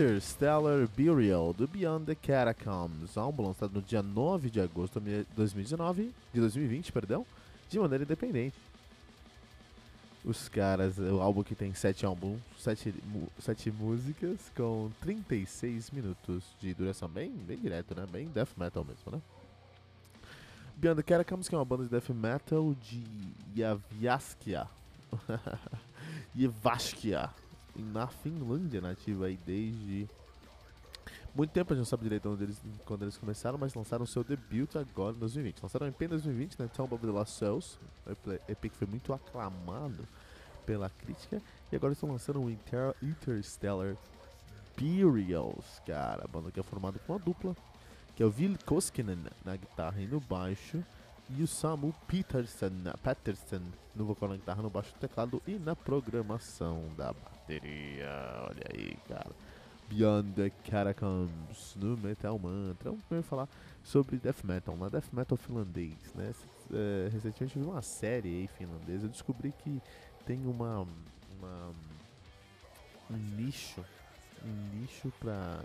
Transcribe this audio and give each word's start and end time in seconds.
Interstellar 0.00 0.88
Burial 0.96 1.52
do 1.52 1.68
Beyond 1.68 2.06
the 2.06 2.14
Catacombs, 2.14 3.18
álbum 3.18 3.48
lançado 3.48 3.74
no 3.74 3.82
dia 3.82 4.02
9 4.02 4.48
de 4.48 4.58
agosto 4.58 4.98
de 4.98 5.26
2019, 5.36 6.10
de 6.32 6.40
2020, 6.40 6.90
perdão, 6.90 7.26
de 7.68 7.78
maneira 7.78 8.04
independente. 8.04 8.56
Os 10.24 10.48
caras, 10.48 10.96
o 10.96 11.20
álbum 11.20 11.42
que 11.42 11.54
tem 11.54 11.74
7 11.74 12.06
álbuns, 12.06 12.40
7, 12.58 12.94
7 13.40 13.70
músicas 13.72 14.50
com 14.56 14.90
36 15.02 15.90
minutos 15.90 16.44
de 16.58 16.72
duração, 16.72 17.06
bem, 17.06 17.30
bem 17.30 17.58
direto, 17.58 17.94
né? 17.94 18.06
Bem 18.10 18.26
death 18.28 18.56
metal 18.56 18.82
mesmo, 18.82 19.12
né? 19.12 19.20
Beyond 20.76 21.02
the 21.02 21.02
Catacombs, 21.02 21.46
que 21.46 21.54
é 21.54 21.58
uma 21.58 21.64
banda 21.66 21.84
de 21.84 21.90
death 21.90 22.08
metal 22.08 22.74
de 22.80 23.04
Yavaskia. 23.54 24.66
Yevaskia 26.34 27.28
na 27.76 28.06
Finlândia 28.06 28.80
nativa 28.80 29.26
aí 29.26 29.38
desde 29.44 30.08
muito 31.34 31.52
tempo, 31.52 31.72
a 31.72 31.76
gente 31.76 31.82
não 31.82 31.88
sabe 31.88 32.02
direito 32.02 32.28
onde 32.28 32.42
eles, 32.42 32.60
quando 32.84 33.02
eles 33.02 33.16
começaram, 33.16 33.56
mas 33.56 33.72
lançaram 33.74 34.04
seu 34.04 34.24
debut 34.24 34.74
agora 34.74 35.14
em 35.14 35.20
2020. 35.20 35.62
Lançaram 35.62 35.86
em 35.86 35.90
EP 35.90 36.02
em 36.02 36.08
2020, 36.08 36.58
né? 36.58 36.68
Tomb 36.74 36.94
of 36.94 37.06
the 37.06 37.12
Lost 37.12 37.38
Souls, 37.38 37.78
EP 38.48 38.60
que 38.62 38.76
foi 38.76 38.88
muito 38.88 39.12
aclamado 39.12 40.06
pela 40.66 40.90
crítica, 40.90 41.40
e 41.70 41.76
agora 41.76 41.92
estão 41.92 42.10
lançando 42.10 42.40
o 42.40 42.50
Inter 42.50 42.94
Interstellar 43.02 43.96
Burials, 44.76 45.80
cara, 45.86 46.24
a 46.24 46.28
banda 46.28 46.50
que 46.50 46.58
é 46.58 46.62
formada 46.62 46.98
com 46.98 47.12
uma 47.12 47.18
dupla, 47.18 47.56
que 48.16 48.22
é 48.22 48.26
o 48.26 48.30
Vil 48.30 48.56
Koskinen 48.66 49.24
na 49.44 49.56
guitarra 49.56 50.00
e 50.00 50.06
no 50.06 50.20
baixo, 50.20 50.82
e 51.30 51.42
o 51.42 51.46
Samu 51.46 51.94
Peterson, 52.08 52.70
Peterson 53.02 53.62
no 53.94 54.04
vocal 54.04 54.28
na 54.30 54.36
guitarra, 54.36 54.62
no 54.62 54.70
baixo, 54.70 54.92
no 54.94 55.00
teclado 55.00 55.42
e 55.46 55.52
na 55.52 55.76
programação 55.76 56.84
da 56.96 57.14
bateria. 57.50 58.08
Olha 58.42 58.64
aí, 58.72 58.96
cara. 59.08 59.30
Beyond 59.88 60.32
the 60.34 60.50
Catacombs 60.70 61.74
no 61.76 61.96
Metal 61.96 62.38
Mantra. 62.38 62.90
Vamos 62.90 63.04
primeiro 63.06 63.26
falar 63.26 63.48
sobre 63.82 64.16
Death 64.18 64.44
Metal, 64.44 64.76
na 64.76 64.88
Death 64.88 65.12
Metal 65.12 65.36
finlandês, 65.36 66.14
né? 66.14 66.32
É, 66.72 67.08
recentemente 67.12 67.56
eu 67.56 67.64
vi 67.64 67.68
uma 67.68 67.82
série 67.82 68.28
aí 68.28 68.46
finlandesa, 68.56 69.06
eu 69.06 69.10
descobri 69.10 69.52
que 69.64 69.82
tem 70.24 70.46
uma, 70.46 70.86
uma 71.36 71.72
um 73.10 73.16
nicho, 73.36 73.84
um 74.44 74.78
nicho 74.78 75.12
para 75.18 75.60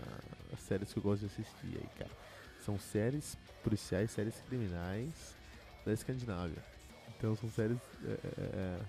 séries 0.58 0.92
que 0.92 0.98
eu 0.98 1.02
gosto 1.04 1.20
de 1.20 1.26
assistir 1.26 1.76
aí, 1.76 1.88
cara. 1.96 2.10
São 2.64 2.76
séries 2.76 3.38
policiais, 3.62 4.10
séries 4.10 4.34
criminais 4.48 5.36
da 5.84 5.92
Escandinávia. 5.92 6.64
Então 7.16 7.36
são 7.36 7.48
séries 7.50 7.78
é, 8.04 8.18
é, 8.38 8.80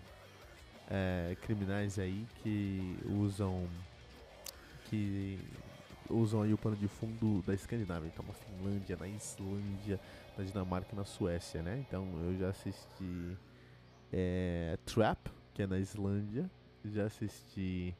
é, 0.90 1.36
criminais 1.42 2.00
aí 2.00 2.26
que 2.42 2.98
usam 3.06 3.68
que 4.86 5.38
usam 6.10 6.42
aí 6.42 6.54
o 6.54 6.58
pano 6.58 6.76
de 6.76 6.88
fundo 6.88 7.44
da 7.46 7.54
Escandinávia. 7.54 8.08
Então 8.08 8.26
na 8.26 8.34
Finlândia, 8.34 8.98
na 8.98 9.08
Islândia, 9.08 10.00
na 10.38 10.44
Dinamarca 10.44 10.90
e 10.94 10.96
na 10.96 11.06
Suécia, 11.06 11.62
né? 11.62 11.84
Então 11.88 12.08
eu 12.24 12.38
já 12.38 12.50
assisti 12.50 13.38
é, 14.12 14.78
Trap, 14.86 15.30
que 15.53 15.62
é 15.62 15.68
na 15.68 15.78
Islândia. 15.78 16.50
Já 16.86 17.06
assisti 17.06 17.94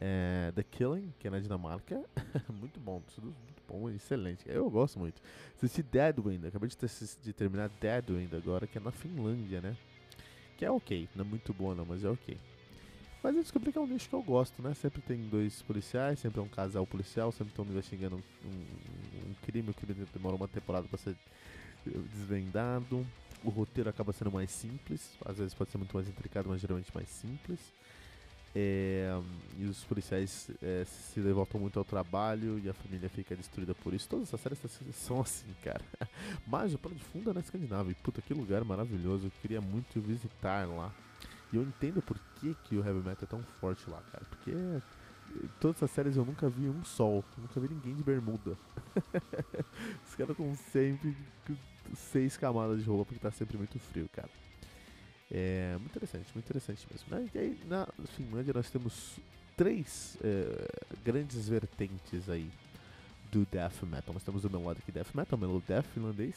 é, 0.00 0.52
The 0.54 0.62
Killing, 0.62 1.12
que 1.18 1.26
é 1.26 1.30
na 1.30 1.40
Dinamarca. 1.40 2.04
muito 2.48 2.78
bom, 2.78 3.02
tudo 3.14 3.26
muito 3.26 3.62
bom, 3.66 3.90
excelente. 3.90 4.44
Eu 4.46 4.70
gosto 4.70 4.98
muito. 4.98 5.20
Assisti 5.56 5.82
Deadwind, 5.82 6.44
acabei 6.46 6.68
de, 6.68 6.76
ter, 6.76 6.90
de 7.22 7.32
terminar 7.32 7.68
Deadwind 7.80 8.32
agora, 8.34 8.66
que 8.66 8.78
é 8.78 8.80
na 8.80 8.92
Finlândia, 8.92 9.60
né? 9.60 9.76
Que 10.60 10.66
é 10.66 10.70
ok, 10.70 11.08
não 11.16 11.24
é 11.24 11.26
muito 11.26 11.54
boa 11.54 11.74
não, 11.74 11.86
mas 11.86 12.04
é 12.04 12.10
ok. 12.10 12.36
Mas 13.22 13.34
eu 13.34 13.40
descobri 13.40 13.72
que 13.72 13.78
é 13.78 13.80
um 13.80 13.86
nicho 13.86 14.10
que 14.10 14.14
eu 14.14 14.22
gosto, 14.22 14.62
né? 14.62 14.74
Sempre 14.74 15.00
tem 15.00 15.16
dois 15.26 15.62
policiais, 15.62 16.18
sempre 16.18 16.38
é 16.38 16.42
um 16.42 16.48
casal 16.48 16.86
policial, 16.86 17.32
sempre 17.32 17.52
estão 17.52 17.64
investigando 17.64 18.16
um, 18.16 18.48
um, 18.48 19.30
um 19.30 19.34
crime, 19.40 19.70
o 19.70 19.74
crime 19.74 20.06
demora 20.12 20.36
uma 20.36 20.46
temporada 20.46 20.86
para 20.86 20.98
ser 20.98 21.16
desvendado. 22.12 23.06
O 23.42 23.48
roteiro 23.48 23.88
acaba 23.88 24.12
sendo 24.12 24.30
mais 24.30 24.50
simples, 24.50 25.16
às 25.24 25.38
vezes 25.38 25.54
pode 25.54 25.70
ser 25.70 25.78
muito 25.78 25.96
mais 25.96 26.06
intricado, 26.06 26.50
mas 26.50 26.60
geralmente 26.60 26.94
mais 26.94 27.08
simples. 27.08 27.58
É, 28.54 29.08
e 29.58 29.64
os 29.64 29.84
policiais 29.84 30.50
é, 30.60 30.84
se 30.84 31.20
devotam 31.20 31.60
muito 31.60 31.78
ao 31.78 31.84
trabalho 31.84 32.58
e 32.58 32.68
a 32.68 32.74
família 32.74 33.08
fica 33.08 33.36
destruída 33.36 33.74
por 33.74 33.94
isso. 33.94 34.08
Todas 34.08 34.28
essas 34.28 34.40
séries 34.40 34.58
são 34.94 35.20
assim, 35.20 35.54
cara. 35.62 35.84
Mas 36.46 36.74
o 36.74 36.78
plano 36.78 36.96
de 36.96 37.04
fundo 37.04 37.30
é 37.30 37.32
na 37.32 37.40
Escandinávia. 37.40 37.92
E 37.92 37.94
puta, 37.94 38.20
que 38.20 38.34
lugar 38.34 38.64
maravilhoso. 38.64 39.26
Eu 39.26 39.32
queria 39.40 39.60
muito 39.60 40.00
visitar 40.00 40.66
lá. 40.66 40.92
E 41.52 41.56
eu 41.56 41.62
entendo 41.62 42.02
por 42.02 42.18
que, 42.36 42.56
que 42.64 42.76
o 42.76 42.84
heavy 42.84 43.00
metal 43.00 43.22
é 43.22 43.26
tão 43.26 43.42
forte 43.60 43.88
lá, 43.88 44.00
cara. 44.12 44.24
Porque 44.24 44.52
todas 45.60 45.76
essas 45.76 45.90
séries 45.90 46.16
eu 46.16 46.24
nunca 46.24 46.48
vi 46.48 46.68
um 46.68 46.84
sol. 46.84 47.24
Nunca 47.38 47.60
vi 47.60 47.68
ninguém 47.68 47.94
de 47.94 48.02
bermuda. 48.02 48.56
Os 50.06 50.14
caras 50.16 50.36
com 50.36 50.54
sempre 50.72 51.16
seis 51.94 52.36
camadas 52.36 52.82
de 52.82 52.88
roupa 52.88 53.06
porque 53.06 53.20
tá 53.20 53.30
sempre 53.30 53.56
muito 53.56 53.78
frio, 53.78 54.08
cara. 54.12 54.30
É 55.32 55.76
muito 55.78 55.90
interessante, 55.90 56.26
muito 56.34 56.44
interessante 56.44 56.86
mesmo. 56.90 57.30
E 57.32 57.38
aí, 57.38 57.60
na 57.68 57.86
Finlândia 58.16 58.52
nós 58.52 58.68
temos 58.68 59.16
três 59.56 60.18
é, 60.24 60.68
grandes 61.04 61.48
vertentes 61.48 62.28
aí 62.28 62.50
do 63.30 63.46
death 63.50 63.82
metal. 63.84 64.12
Nós 64.12 64.24
temos 64.24 64.44
o 64.44 64.50
melodic 64.50 64.90
death 64.90 65.14
metal, 65.14 65.38
o 65.38 65.40
melodic 65.40 65.68
death 65.68 65.86
finlandês, 65.94 66.34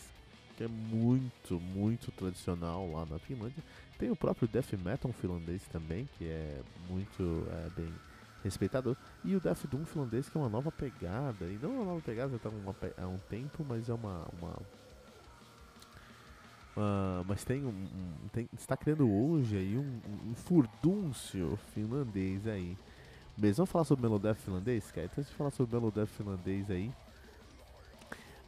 que 0.55 0.63
é 0.63 0.67
muito, 0.67 1.59
muito 1.59 2.11
tradicional 2.11 2.91
lá 2.91 3.05
na 3.05 3.17
Finlândia. 3.17 3.63
Tem 3.97 4.11
o 4.11 4.15
próprio 4.15 4.47
death 4.47 4.73
metal 4.73 5.11
finlandês 5.13 5.63
também, 5.71 6.07
que 6.17 6.25
é 6.25 6.61
muito 6.87 7.47
é, 7.49 7.69
bem 7.75 7.91
respeitado. 8.43 8.95
E 9.23 9.35
o 9.35 9.39
death 9.39 9.65
doom 9.65 9.85
finlandês, 9.85 10.29
que 10.29 10.37
é 10.37 10.41
uma 10.41 10.49
nova 10.49 10.71
pegada. 10.71 11.45
E 11.45 11.57
não 11.61 11.71
é 11.71 11.75
uma 11.77 11.85
nova 11.85 12.01
pegada, 12.01 12.29
já 12.29 12.37
está 12.37 12.49
há 13.01 13.07
um 13.07 13.19
tempo, 13.29 13.65
mas 13.67 13.89
é 13.89 13.93
uma, 13.93 14.27
uma 14.39 14.55
Uh, 16.75 17.23
mas 17.27 17.43
tem 17.43 17.63
um, 17.63 17.85
tem, 18.31 18.49
está 18.57 18.75
criando 18.75 19.07
hoje 19.07 19.55
aí 19.55 19.77
um, 19.77 20.01
um 20.31 20.33
furdúncio 20.33 21.57
finlandês 21.73 22.47
aí. 22.47 22.75
Mesmo 23.37 23.57
vamos 23.57 23.71
falar 23.71 23.85
sobre 23.85 24.05
o 24.05 24.09
Melodef 24.09 24.41
finlandês, 24.41 24.91
cara? 24.91 25.05
Então, 25.11 25.23
se 25.23 25.31
falar 25.33 25.51
sobre 25.51 25.75
o 25.75 25.79
Melodef 25.79 26.11
finlandês 26.15 26.69
aí, 26.71 26.91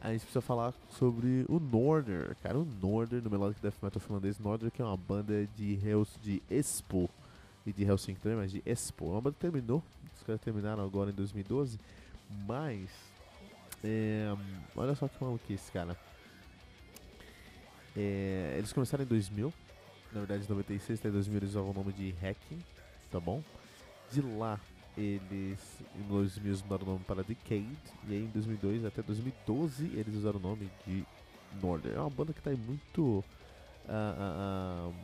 a 0.00 0.12
gente 0.12 0.22
precisa 0.22 0.40
falar 0.40 0.74
sobre 0.90 1.44
o 1.48 1.58
Norder, 1.58 2.36
cara. 2.42 2.58
O 2.58 2.64
Norder, 2.64 3.22
no 3.22 3.30
Melodic 3.30 3.60
Death 3.60 3.76
Metal 3.82 4.00
finlandês, 4.00 4.38
Norder 4.38 4.70
que 4.70 4.82
é 4.82 4.84
uma 4.84 4.96
banda 4.96 5.46
de 5.56 5.74
Hells 5.84 6.18
de 6.20 6.42
Expo 6.50 7.08
e 7.64 7.72
de 7.72 7.84
Helsinki 7.84 8.20
também, 8.20 8.38
mas 8.38 8.50
de 8.50 8.62
Expo. 8.66 9.06
É 9.06 9.10
uma 9.10 9.20
banda 9.20 9.34
que 9.34 9.40
terminou, 9.40 9.82
os 10.16 10.22
caras 10.22 10.40
terminaram 10.40 10.84
agora 10.84 11.10
em 11.10 11.14
2012, 11.14 11.78
mas 12.46 12.88
é, 13.82 14.34
olha 14.74 14.94
só 14.94 15.08
que 15.08 15.22
maluquice, 15.22 15.70
cara. 15.70 15.96
É, 17.96 18.54
eles 18.58 18.72
começaram 18.72 19.04
em 19.04 19.06
2000, 19.06 19.52
na 20.12 20.20
verdade 20.20 20.44
em 20.44 20.48
96 20.48 20.98
até 21.00 21.10
2000 21.10 21.38
eles 21.38 21.50
usavam 21.50 21.70
o 21.70 21.74
nome 21.74 21.92
de 21.92 22.14
Hacking, 22.20 22.58
tá 23.10 23.18
bom? 23.18 23.42
De 24.12 24.20
lá 24.20 24.60
eles 24.96 25.60
em 25.94 26.02
2000 26.08 26.58
mudaram 26.64 26.82
o 26.82 26.90
nome 26.92 27.04
para 27.04 27.22
Decade 27.22 27.66
e 28.08 28.12
aí 28.12 28.24
em 28.24 28.28
2002 28.28 28.84
até 28.84 29.02
2012 29.02 29.86
eles 29.94 30.14
usaram 30.14 30.38
o 30.38 30.42
nome 30.42 30.70
de 30.86 31.04
Northern. 31.62 31.96
É 31.96 32.00
uma 32.00 32.10
banda 32.10 32.32
que 32.32 32.40
está 32.40 32.50
muito 32.50 33.24
uh, 33.88 34.92
uh, 34.92 34.94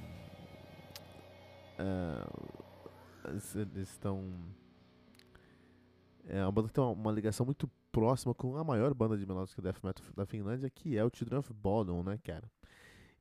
uh, 1.80 2.52
eles 3.28 3.88
estão 3.88 4.22
é 6.28 6.42
uma 6.42 6.52
banda 6.52 6.68
que 6.68 6.74
tem 6.74 6.84
uma, 6.84 6.92
uma, 6.92 7.12
ligação 7.12 7.44
muito 7.44 7.68
próxima 7.90 8.34
com 8.34 8.56
a 8.56 8.64
maior 8.64 8.94
banda 8.94 9.16
de 9.16 9.26
melodic 9.26 9.60
death 9.60 9.82
metal 9.82 10.04
da 10.16 10.24
Finlândia, 10.24 10.70
que 10.70 10.96
é 10.96 11.04
o 11.04 11.10
Children 11.12 11.40
of 11.40 11.52
Bodom, 11.52 12.02
né, 12.02 12.18
cara? 12.22 12.48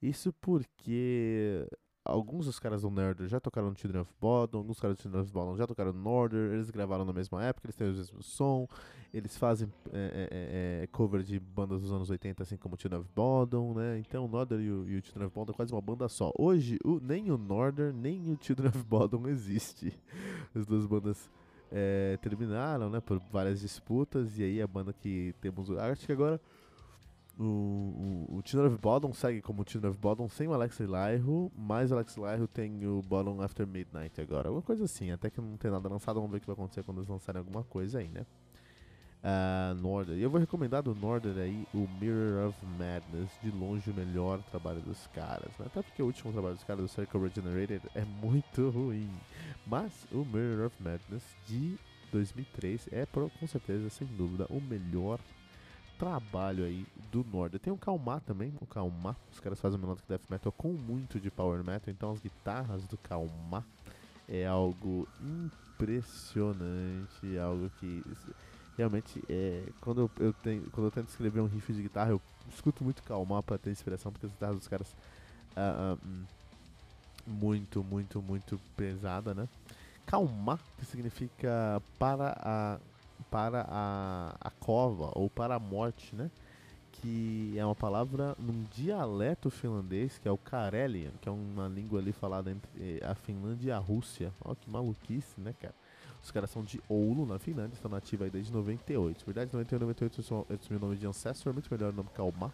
Isso 0.01 0.33
porque 0.33 1.67
alguns 2.03 2.45
dos 2.45 2.59
caras 2.59 2.81
do 2.81 2.89
Nerder 2.89 3.27
já 3.27 3.39
tocaram 3.39 3.69
no 3.69 3.77
Children 3.77 4.01
of 4.01 4.11
Bodom, 4.19 4.59
alguns 4.59 4.79
caras 4.79 4.97
do 4.97 5.01
Children 5.01 5.21
of 5.21 5.31
Bodom 5.31 5.55
já 5.55 5.67
tocaram 5.67 5.93
no 5.93 6.01
Norder, 6.01 6.53
eles 6.53 6.69
gravaram 6.71 7.05
na 7.05 7.13
mesma 7.13 7.43
época, 7.43 7.67
eles 7.67 7.75
têm 7.75 7.87
o 7.87 7.93
mesmo 7.93 8.23
som, 8.23 8.67
eles 9.13 9.37
fazem 9.37 9.71
é, 9.93 10.27
é, 10.31 10.83
é, 10.83 10.87
cover 10.87 11.21
de 11.21 11.39
bandas 11.39 11.81
dos 11.81 11.91
anos 11.91 12.09
80, 12.09 12.41
assim 12.41 12.57
como 12.57 12.75
o 12.75 12.79
Children 12.79 13.01
of 13.01 13.09
Bodom, 13.15 13.75
né? 13.75 13.99
Então 13.99 14.25
o 14.25 14.27
Norder 14.27 14.59
e 14.59 14.71
o, 14.71 14.89
e 14.89 14.97
o 14.97 15.03
Children 15.03 15.27
of 15.27 15.35
Bodom 15.35 15.51
é 15.51 15.55
quase 15.55 15.71
uma 15.71 15.81
banda 15.81 16.09
só. 16.09 16.31
Hoje, 16.37 16.77
o, 16.83 16.99
nem 16.99 17.31
o 17.31 17.37
Norder 17.37 17.93
nem 17.93 18.31
o 18.31 18.37
Children 18.41 18.69
of 18.69 18.83
Bodom 18.83 19.27
existe. 19.27 19.93
As 20.55 20.65
duas 20.65 20.85
bandas 20.87 21.29
é, 21.71 22.17
terminaram, 22.21 22.89
né, 22.89 22.99
por 22.99 23.19
várias 23.31 23.61
disputas, 23.61 24.37
e 24.39 24.43
aí 24.43 24.61
a 24.61 24.67
banda 24.67 24.91
que 24.91 25.33
temos, 25.39 25.69
acho 25.71 26.05
que 26.05 26.11
agora 26.11 26.41
o, 27.39 27.43
o, 27.43 28.37
o 28.37 28.41
Children 28.45 28.73
of 28.73 28.81
Bodom 28.81 29.13
segue 29.13 29.41
como 29.41 29.63
Children 29.67 29.91
of 29.91 29.99
Bodom 29.99 30.29
sem 30.29 30.47
o 30.47 30.53
Alex 30.53 30.79
Lyro, 30.79 31.51
mas 31.55 31.91
o 31.91 31.95
Alex 31.95 32.15
Lyro 32.17 32.47
tem 32.47 32.85
o 32.85 33.01
Bodom 33.01 33.41
After 33.41 33.65
Midnight 33.65 34.19
agora, 34.21 34.49
alguma 34.49 34.61
coisa 34.61 34.85
assim, 34.85 35.11
até 35.11 35.29
que 35.29 35.39
não 35.39 35.57
tem 35.57 35.71
nada 35.71 35.87
lançado, 35.89 36.15
vamos 36.15 36.31
ver 36.31 36.37
o 36.37 36.41
que 36.41 36.47
vai 36.47 36.53
acontecer 36.53 36.83
quando 36.83 36.99
eles 36.99 37.09
lançarem 37.09 37.39
alguma 37.39 37.63
coisa 37.63 37.99
aí, 37.99 38.09
né. 38.09 38.25
Uh, 39.23 39.75
Northern. 39.75 40.19
E 40.19 40.23
eu 40.23 40.31
vou 40.31 40.39
recomendar 40.39 40.81
do 40.81 40.95
Northern 40.95 41.39
aí 41.39 41.67
o 41.75 41.87
Mirror 41.99 42.49
of 42.49 42.65
Madness, 42.65 43.29
de 43.43 43.51
longe 43.51 43.91
o 43.91 43.93
melhor 43.93 44.41
trabalho 44.49 44.81
dos 44.81 45.05
caras, 45.07 45.51
né? 45.59 45.67
Até 45.67 45.83
porque 45.83 46.01
o 46.01 46.07
último 46.07 46.33
trabalho 46.33 46.55
dos 46.55 46.63
caras 46.63 46.81
do 46.81 46.87
Circle 46.87 47.21
Regenerated 47.21 47.83
é 47.93 48.03
muito 48.03 48.71
ruim. 48.71 49.11
Mas 49.67 50.07
o 50.11 50.25
Mirror 50.25 50.65
of 50.65 50.75
Madness 50.81 51.23
de 51.45 51.77
2003 52.11 52.89
é 52.91 53.05
com 53.05 53.45
certeza, 53.45 53.91
sem 53.91 54.07
dúvida, 54.07 54.47
o 54.49 54.59
melhor 54.59 55.19
trabalho 55.19 55.40
aí 56.65 56.85
do 57.11 57.25
Northern. 57.31 57.59
Tem 57.59 57.73
o 57.73 57.77
Kalmar 57.77 58.21
também, 58.21 58.53
o 58.59 58.65
Kalmar. 58.65 59.15
Os 59.31 59.39
caras 59.39 59.59
fazem 59.59 59.77
um 59.77 59.81
melodic 59.81 60.07
death 60.07 60.21
metal 60.29 60.51
com 60.51 60.69
muito 60.69 61.19
de 61.19 61.29
power 61.29 61.63
metal, 61.63 61.93
então 61.93 62.11
as 62.11 62.19
guitarras 62.19 62.83
do 62.85 62.97
Kalmar 62.97 63.63
é 64.27 64.45
algo 64.45 65.07
impressionante, 65.21 67.37
algo 67.37 67.69
que 67.79 68.03
realmente 68.77 69.21
é, 69.29 69.63
quando 69.81 70.09
eu, 70.19 70.33
tenho, 70.33 70.63
quando 70.71 70.87
eu 70.87 70.91
tento 70.91 71.09
escrever 71.09 71.41
um 71.41 71.47
riff 71.47 71.71
de 71.73 71.83
guitarra, 71.83 72.11
eu 72.11 72.21
escuto 72.49 72.83
muito 72.83 73.03
calmar 73.03 73.43
para 73.43 73.57
ter 73.57 73.71
inspiração, 73.71 74.11
porque 74.11 74.25
as 74.25 74.31
guitarras 74.31 74.57
dos 74.57 74.67
caras 74.67 74.95
uh, 75.55 75.99
muito, 77.27 77.83
muito, 77.83 78.21
muito 78.21 78.59
pesada, 78.75 79.33
né? 79.33 79.47
Calmar, 80.05 80.59
que 80.77 80.85
significa 80.85 81.81
para 81.99 82.37
a 82.41 82.79
para 83.31 83.65
a, 83.69 84.35
a 84.41 84.51
cova 84.51 85.11
ou 85.15 85.29
para 85.29 85.55
a 85.55 85.59
morte, 85.59 86.13
né? 86.13 86.29
Que 86.91 87.53
é 87.57 87.65
uma 87.65 87.73
palavra 87.73 88.35
num 88.37 88.63
dialeto 88.75 89.49
finlandês, 89.49 90.19
que 90.19 90.27
é 90.27 90.31
o 90.31 90.37
Karelian, 90.37 91.11
que 91.21 91.29
é 91.29 91.31
uma 91.31 91.69
língua 91.69 92.01
ali 92.01 92.11
falada 92.11 92.51
entre 92.51 93.01
a 93.01 93.15
Finlândia 93.15 93.69
e 93.69 93.71
a 93.71 93.77
Rússia. 93.77 94.33
Olha 94.43 94.57
que 94.57 94.69
maluquice, 94.69 95.39
né, 95.39 95.55
cara? 95.59 95.73
Os 96.21 96.29
caras 96.29 96.51
são 96.51 96.63
de 96.63 96.79
Oulu, 96.87 97.25
na 97.25 97.39
Finlândia, 97.39 97.73
estão 97.73 97.89
nativos 97.89 98.25
aí 98.25 98.29
desde 98.29 98.51
98. 98.51 99.25
Verdade, 99.25 99.51
98 99.53 99.79
98 99.79 100.45
eu 100.51 100.55
assumi 100.55 100.77
o 100.77 100.81
nome 100.81 100.97
de 100.97 101.07
Ancestor, 101.07 101.53
muito 101.53 101.73
melhor 101.73 101.91
o 101.91 101.95
nome 101.95 102.09
que 102.13 102.19
Almar. 102.19 102.51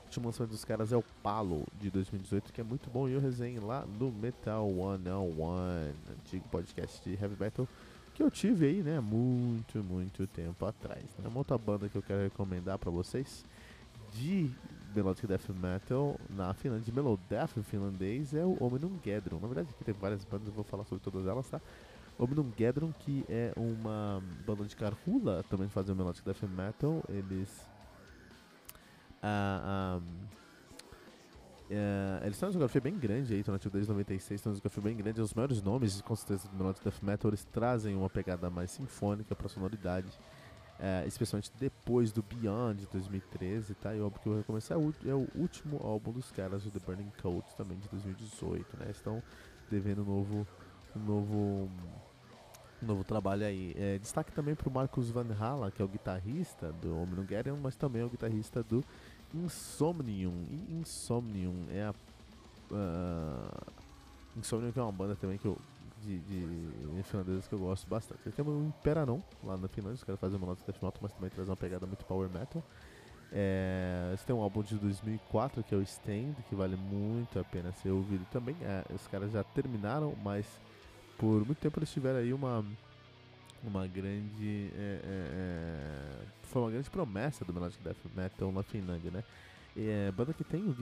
O 0.00 0.04
último 0.04 0.26
lançamento 0.26 0.50
dos 0.50 0.64
caras 0.64 0.92
é 0.92 0.96
o 0.96 1.04
Palo, 1.22 1.64
de 1.78 1.88
2018, 1.88 2.52
que 2.52 2.60
é 2.60 2.64
muito 2.64 2.90
bom 2.90 3.08
e 3.08 3.12
eu 3.12 3.20
resenho 3.20 3.64
lá 3.64 3.86
no 3.86 4.10
Metal 4.10 4.68
101, 4.68 5.92
antigo 6.12 6.48
podcast 6.48 7.08
de 7.08 7.14
heavy 7.14 7.36
metal 7.40 7.66
que 8.20 8.24
eu 8.24 8.30
tive 8.30 8.66
aí, 8.66 8.82
né, 8.82 9.00
muito, 9.00 9.82
muito 9.82 10.26
tempo 10.26 10.66
atrás. 10.66 11.04
Né? 11.18 11.26
Uma 11.26 11.38
outra 11.38 11.56
banda 11.56 11.88
que 11.88 11.96
eu 11.96 12.02
quero 12.02 12.22
recomendar 12.22 12.78
para 12.78 12.90
vocês 12.90 13.46
de 14.12 14.50
Melodic 14.94 15.26
Death 15.26 15.48
Metal 15.48 16.20
na 16.28 16.52
Finlândia, 16.52 16.84
de 16.84 16.92
Melodeath 16.92 17.62
finlandês, 17.62 18.34
é 18.34 18.44
o 18.44 18.62
Omnium 18.62 18.98
Gedron. 19.02 19.38
Na 19.40 19.46
verdade, 19.46 19.68
aqui 19.70 19.84
tem 19.84 19.94
várias 19.94 20.22
bandas, 20.24 20.48
eu 20.48 20.52
vou 20.52 20.64
falar 20.64 20.84
sobre 20.84 21.02
todas 21.02 21.26
elas, 21.26 21.48
tá? 21.48 21.62
Omnium 22.18 22.52
Gedron, 22.58 22.92
que 22.92 23.24
é 23.26 23.54
uma 23.56 24.22
banda 24.46 24.64
de 24.64 24.76
Karhula, 24.76 25.42
também 25.48 25.70
fazem 25.70 25.94
melodic 25.94 26.22
death 26.22 26.42
metal, 26.42 27.02
eles... 27.08 27.48
Uh, 29.22 29.98
um, 29.98 30.39
uh, 31.70 32.24
eles 32.24 32.38
têm 32.38 32.46
uma 32.46 32.50
discografia 32.50 32.80
bem 32.80 32.98
grande 32.98 33.32
aí, 33.32 33.40
estão 33.40 33.52
nativos 33.52 33.72
desde 33.72 33.90
96, 33.90 34.40
têm 34.40 34.50
uma 34.50 34.54
discografia 34.54 34.82
bem 34.82 34.96
grande, 34.96 35.20
os 35.20 35.34
maiores 35.34 35.62
nomes, 35.62 36.00
com 36.02 36.16
certeza, 36.16 36.48
do 36.48 36.56
melodic 36.56 36.84
death 36.84 37.02
metal, 37.02 37.30
eles 37.30 37.44
trazem 37.44 37.96
uma 37.96 38.10
pegada 38.10 38.50
mais 38.50 38.70
sinfônica 38.70 39.34
para 39.34 39.46
a 39.46 39.48
sonoridade, 39.48 40.08
uh, 40.78 41.06
especialmente 41.06 41.50
depois 41.58 42.12
do 42.12 42.22
Beyond 42.22 42.80
de 42.80 42.86
2013, 42.88 43.74
tá? 43.74 43.94
E 43.94 44.00
o 44.00 44.04
álbum 44.04 44.18
que 44.18 44.28
eu 44.28 44.36
recomendo 44.36 44.64
é 44.70 45.08
é 45.08 45.14
o 45.14 45.28
último 45.34 45.80
álbum 45.82 46.12
dos 46.12 46.30
caras, 46.30 46.66
o 46.66 46.70
The 46.70 46.80
Burning 46.80 47.12
Cold, 47.22 47.44
também 47.56 47.78
de 47.78 47.88
2018, 47.88 48.76
né? 48.78 48.90
Estão 48.90 49.22
devendo 49.70 50.02
um 50.02 50.06
novo, 50.06 50.46
um 50.96 51.00
novo 51.00 51.70
novo 52.82 53.04
trabalho 53.04 53.44
aí. 53.44 53.74
É, 53.76 53.98
destaque 53.98 54.32
também 54.32 54.54
para 54.54 54.68
o 54.68 54.72
Marcus 54.72 55.10
Van 55.10 55.26
Hala, 55.38 55.70
que 55.70 55.82
é 55.82 55.84
o 55.84 55.88
guitarrista 55.88 56.72
do 56.72 56.96
Omnigerion, 56.96 57.56
mas 57.56 57.76
também 57.76 58.02
é 58.02 58.04
o 58.04 58.08
guitarrista 58.08 58.62
do 58.62 58.84
Insomnium. 59.34 60.46
E 60.50 60.74
Insomnium 60.74 61.66
é 61.70 61.84
a. 61.84 61.94
Uh, 62.70 63.72
Insomnium 64.36 64.72
que 64.72 64.78
é 64.78 64.82
uma 64.82 64.92
banda 64.92 65.16
também 65.16 65.38
que 65.38 65.46
eu. 65.46 65.58
De, 66.02 66.18
de 66.18 66.68
que 67.46 67.54
eu 67.54 67.58
gosto 67.58 67.86
bastante. 67.86 68.20
Tem 68.30 68.44
o 68.44 68.66
Imperanon 68.66 69.20
lá 69.44 69.58
na 69.58 69.68
Finlândia, 69.68 69.96
os 69.96 70.04
caras 70.04 70.18
fazem 70.18 70.38
uma 70.38 70.46
nota 70.46 70.60
de 70.64 70.72
metal, 70.72 70.94
mas 71.02 71.12
também 71.12 71.28
traz 71.28 71.46
uma 71.46 71.56
pegada 71.56 71.86
muito 71.86 72.06
power 72.06 72.30
metal. 72.30 72.62
É, 73.32 74.06
eles 74.08 74.24
têm 74.24 74.34
um 74.34 74.40
álbum 74.40 74.62
de 74.62 74.76
2004 74.76 75.62
que 75.62 75.74
é 75.74 75.78
o 75.78 75.82
Stand, 75.82 76.34
que 76.48 76.54
vale 76.54 76.74
muito 76.74 77.38
a 77.38 77.44
pena 77.44 77.70
ser 77.72 77.90
ouvido 77.90 78.26
também. 78.32 78.56
É, 78.62 78.84
os 78.94 79.06
caras 79.06 79.30
já 79.30 79.44
terminaram, 79.44 80.14
mas 80.22 80.46
por 81.18 81.44
muito 81.44 81.58
tempo 81.58 81.78
eles 81.78 81.92
tiveram 81.92 82.18
aí 82.18 82.32
uma 82.32 82.64
uma 83.62 83.86
grande 83.86 84.70
é, 84.74 85.00
é, 85.02 85.28
é, 85.32 86.26
foi 86.44 86.62
uma 86.62 86.70
grande 86.70 86.90
promessa 86.90 87.44
do 87.44 87.52
melodic 87.52 87.82
death 87.82 87.96
metal 88.14 88.52
na 88.52 88.62
Finlândia, 88.62 89.10
né? 89.10 89.24
É 89.76 90.10
banda 90.12 90.32
que 90.32 90.44
tem 90.44 90.62
o 90.62 90.74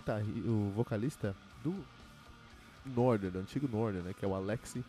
o 0.50 0.72
vocalista 0.75 1.36
do 1.62 1.75
Northern, 2.86 3.30
do 3.30 3.38
antigo 3.40 3.69
Northern, 3.69 4.06
né? 4.06 4.14
Que 4.19 4.25
é 4.25 4.28
o 4.28 4.34
Alexi 4.34 4.84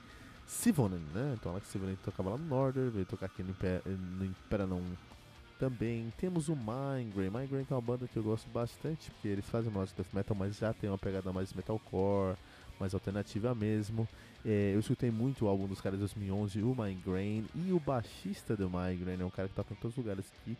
Sivonen, 0.50 1.00
né? 1.14 1.36
Então 1.40 1.52
o 1.52 1.56
Alex 1.56 1.68
Sivonen 1.68 1.96
tocava 2.04 2.32
lá 2.32 2.38
no 2.38 2.46
Northern, 2.46 2.90
veio 2.90 3.06
tocar 3.06 3.28
aqui 3.28 3.44
no, 3.44 3.52
Imper 3.52 3.82
no 3.86 4.26
Imperanon 4.26 4.82
também. 5.60 6.12
Temos 6.18 6.50
o 6.50 6.56
Migraine 6.56 7.66
que 7.66 7.72
é 7.72 7.76
uma 7.76 7.82
banda 7.82 8.08
que 8.08 8.18
eu 8.18 8.24
gosto 8.24 8.50
bastante, 8.50 9.12
porque 9.12 9.28
eles 9.28 9.46
fazem 9.46 9.72
melodic 9.72 9.96
death 9.96 10.14
metal, 10.14 10.36
mas 10.36 10.58
já 10.58 10.74
tem 10.74 10.90
uma 10.90 10.98
pegada 10.98 11.32
mais 11.32 11.54
metalcore, 11.54 12.36
mais 12.80 12.94
alternativa 12.94 13.54
mesmo. 13.54 14.08
É, 14.46 14.72
eu 14.74 14.80
escutei 14.80 15.12
muito 15.12 15.46
o 15.46 15.48
álbum 15.48 15.68
dos 15.68 15.82
caras 15.82 16.00
de 16.00 16.02
2011, 16.02 16.62
o 16.62 16.76
Migraine, 16.76 17.46
e 17.54 17.72
o 17.72 17.80
baixista 17.80 18.56
do 18.56 18.70
Migraine 18.70 19.22
é 19.22 19.26
um 19.26 19.30
cara 19.30 19.48
que 19.48 19.56
toca 19.56 19.74
em 19.74 19.78
todos 19.78 19.98
os 19.98 20.04
lugares 20.04 20.32
aqui, 20.42 20.58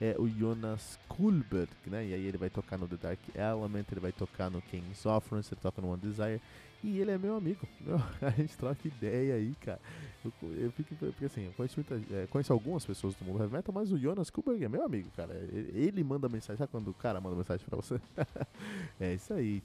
é 0.00 0.14
o 0.18 0.28
Jonas 0.28 0.98
Kulberg, 1.08 1.70
né? 1.86 2.06
E 2.06 2.14
aí 2.14 2.26
ele 2.26 2.36
vai 2.36 2.50
tocar 2.50 2.76
no 2.76 2.88
The 2.88 2.96
Dark 2.96 3.20
Element, 3.34 3.84
ele 3.90 4.00
vai 4.00 4.12
tocar 4.12 4.50
no 4.50 4.60
King's 4.60 5.06
Offense, 5.06 5.54
ele 5.54 5.60
toca 5.60 5.80
no 5.80 5.92
One 5.92 6.02
Desire, 6.02 6.40
e 6.82 6.98
ele 6.98 7.10
é 7.10 7.18
meu 7.18 7.36
amigo, 7.36 7.66
meu, 7.80 7.96
a 8.20 8.30
gente 8.30 8.56
troca 8.56 8.86
ideia 8.86 9.34
aí, 9.34 9.54
cara. 9.60 9.80
Eu, 10.24 10.32
eu 10.52 10.70
fico, 10.72 10.94
porque 10.94 11.24
assim, 11.24 11.46
eu 11.46 11.52
conheço, 11.52 11.74
muita, 11.76 12.14
é, 12.14 12.26
conheço 12.26 12.52
algumas 12.52 12.84
pessoas 12.84 13.14
do 13.14 13.24
mundo 13.24 13.40
heavy 13.40 13.52
metal, 13.52 13.74
mas 13.74 13.92
o 13.92 13.98
Jonas 13.98 14.30
Kuberg 14.30 14.64
é 14.64 14.68
meu 14.68 14.84
amigo, 14.84 15.10
cara. 15.16 15.34
Ele, 15.34 15.70
ele 15.74 16.04
manda 16.04 16.28
mensagem, 16.28 16.58
sabe 16.58 16.70
quando 16.70 16.88
o 16.88 16.94
cara 16.94 17.20
manda 17.20 17.36
mensagem 17.36 17.64
pra 17.66 17.76
você? 17.76 18.00
é 19.00 19.14
isso 19.14 19.32
aí. 19.32 19.62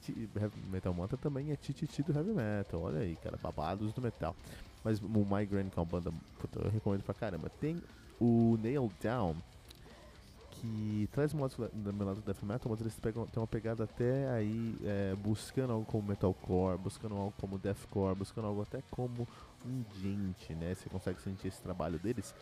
Metal 0.70 0.92
Manta 0.94 1.16
também 1.16 1.52
é 1.52 1.56
tititi 1.56 2.02
do 2.02 2.12
heavy 2.12 2.32
metal, 2.32 2.82
olha 2.82 3.00
aí, 3.00 3.16
cara, 3.16 3.36
babados 3.36 3.92
do 3.92 4.00
metal. 4.00 4.34
Mas 4.84 5.00
o 5.00 5.08
Migraine, 5.08 5.70
que 5.70 5.78
é 5.78 5.82
uma 5.82 5.88
banda, 5.88 6.12
puta, 6.38 6.60
eu 6.60 6.70
recomendo 6.70 7.02
pra 7.02 7.14
caramba. 7.14 7.48
Tem 7.48 7.82
o 8.20 8.58
Nail 8.62 8.90
Down, 9.02 9.36
que 10.60 11.08
traz 11.12 11.32
música 11.32 11.70
da 11.72 11.92
melódica 11.92 12.32
death 12.32 12.42
metal, 12.42 12.70
mas 12.70 12.80
eles 12.80 12.98
pegam, 12.98 13.26
tem 13.26 13.40
uma 13.40 13.46
pegada 13.46 13.84
até 13.84 14.28
aí 14.30 14.76
é, 14.84 15.14
buscando 15.16 15.72
algo 15.72 15.86
como 15.86 16.08
metalcore, 16.08 16.78
buscando 16.78 17.14
algo 17.14 17.34
como 17.38 17.58
deathcore, 17.58 18.16
buscando 18.16 18.46
algo 18.46 18.62
até 18.62 18.82
como 18.90 19.26
um 19.64 19.84
gente, 20.00 20.54
né? 20.54 20.74
Você 20.74 20.88
consegue 20.88 21.20
sentir 21.20 21.48
esse 21.48 21.62
trabalho 21.62 21.98
deles 21.98 22.34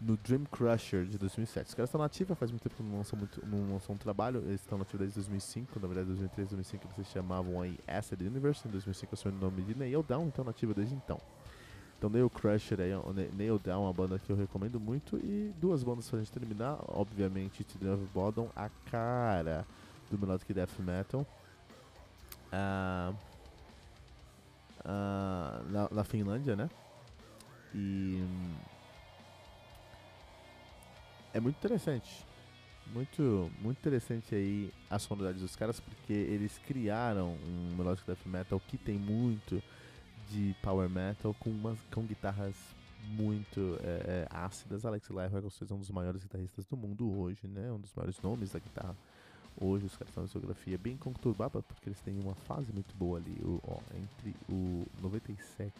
no 0.00 0.16
Dream 0.16 0.44
Crusher 0.44 1.04
de 1.04 1.18
2007. 1.18 1.68
Os 1.68 1.74
caras 1.74 1.88
estão 1.88 2.00
nativos, 2.00 2.38
faz 2.38 2.50
muito 2.50 2.62
tempo 2.62 2.76
que 2.76 2.82
não 2.82 2.98
lançam, 2.98 3.18
muito, 3.18 3.46
não 3.46 3.72
lançam 3.72 3.94
um 3.94 3.98
trabalho, 3.98 4.40
eles 4.40 4.60
estão 4.60 4.78
nativos 4.78 5.00
desde 5.00 5.16
2005, 5.16 5.80
na 5.80 5.86
verdade 5.86 6.06
2003, 6.08 6.48
2005 6.48 6.84
eles 6.84 7.06
se 7.06 7.12
chamavam 7.12 7.60
aí 7.60 7.78
Acid 7.86 8.20
Universe, 8.20 8.66
em 8.66 8.70
2005 8.70 9.14
assumiram 9.14 9.48
o 9.48 9.50
nome 9.50 9.62
de 9.62 9.76
Nail 9.76 10.02
Down, 10.02 10.26
então 10.26 10.44
nativo 10.44 10.74
desde 10.74 10.94
então. 10.94 11.20
Então 11.98 12.08
Nail 12.08 12.30
Crusher 12.30 12.78
aí, 12.80 12.92
Nail 13.36 13.58
Down 13.58 13.82
é 13.82 13.86
uma 13.86 13.92
banda 13.92 14.20
que 14.20 14.30
eu 14.30 14.36
recomendo 14.36 14.78
muito. 14.78 15.16
E 15.16 15.52
duas 15.60 15.82
bandas 15.82 16.08
pra 16.08 16.20
gente 16.20 16.30
terminar, 16.30 16.78
obviamente 16.86 17.66
Children 17.68 17.94
of 17.94 18.04
Bodom, 18.14 18.48
a 18.54 18.70
cara 18.88 19.66
do 20.08 20.16
Melodic 20.16 20.54
Death 20.54 20.78
Metal. 20.78 21.26
Uh, 22.52 23.14
uh, 24.84 25.70
na, 25.70 25.88
na, 25.90 26.04
Finlândia, 26.04 26.54
né? 26.54 26.70
E 27.74 28.24
é 31.34 31.40
muito 31.40 31.56
interessante. 31.56 32.24
Muito, 32.86 33.50
muito 33.60 33.78
interessante 33.78 34.34
aí 34.36 34.72
a 34.88 35.00
sonoridade 35.00 35.40
dos 35.40 35.56
caras, 35.56 35.80
porque 35.80 36.12
eles 36.12 36.58
criaram 36.58 37.36
um 37.44 37.74
Melodic 37.76 38.06
Death 38.06 38.24
Metal 38.24 38.62
que 38.68 38.78
tem 38.78 38.96
muito 38.96 39.60
de 40.30 40.54
power 40.62 40.88
metal 40.88 41.34
com, 41.40 41.50
umas, 41.50 41.78
com 41.92 42.02
guitarras 42.04 42.54
muito 43.08 43.78
é, 43.82 44.26
é, 44.26 44.28
ácidas. 44.30 44.84
Alex 44.84 45.08
Lifehack 45.08 45.48
é 45.70 45.74
um 45.74 45.78
dos 45.78 45.90
maiores 45.90 46.22
guitarristas 46.22 46.66
do 46.66 46.76
mundo 46.76 47.10
hoje, 47.18 47.46
né? 47.46 47.70
Um 47.72 47.78
dos 47.78 47.92
maiores 47.94 48.20
nomes 48.20 48.52
da 48.52 48.58
guitarra. 48.58 48.96
Hoje 49.60 49.86
os 49.86 49.96
caras 49.96 50.14
têm 50.14 50.22
uma 50.22 50.26
discografia 50.26 50.78
bem 50.78 50.96
conturbada 50.96 51.60
porque 51.62 51.88
eles 51.88 52.00
têm 52.00 52.18
uma 52.20 52.34
fase 52.34 52.72
muito 52.72 52.94
boa 52.94 53.18
ali, 53.18 53.36
o, 53.42 53.60
ó, 53.66 53.80
entre 53.96 54.36
o 54.48 54.86
97 55.02 55.72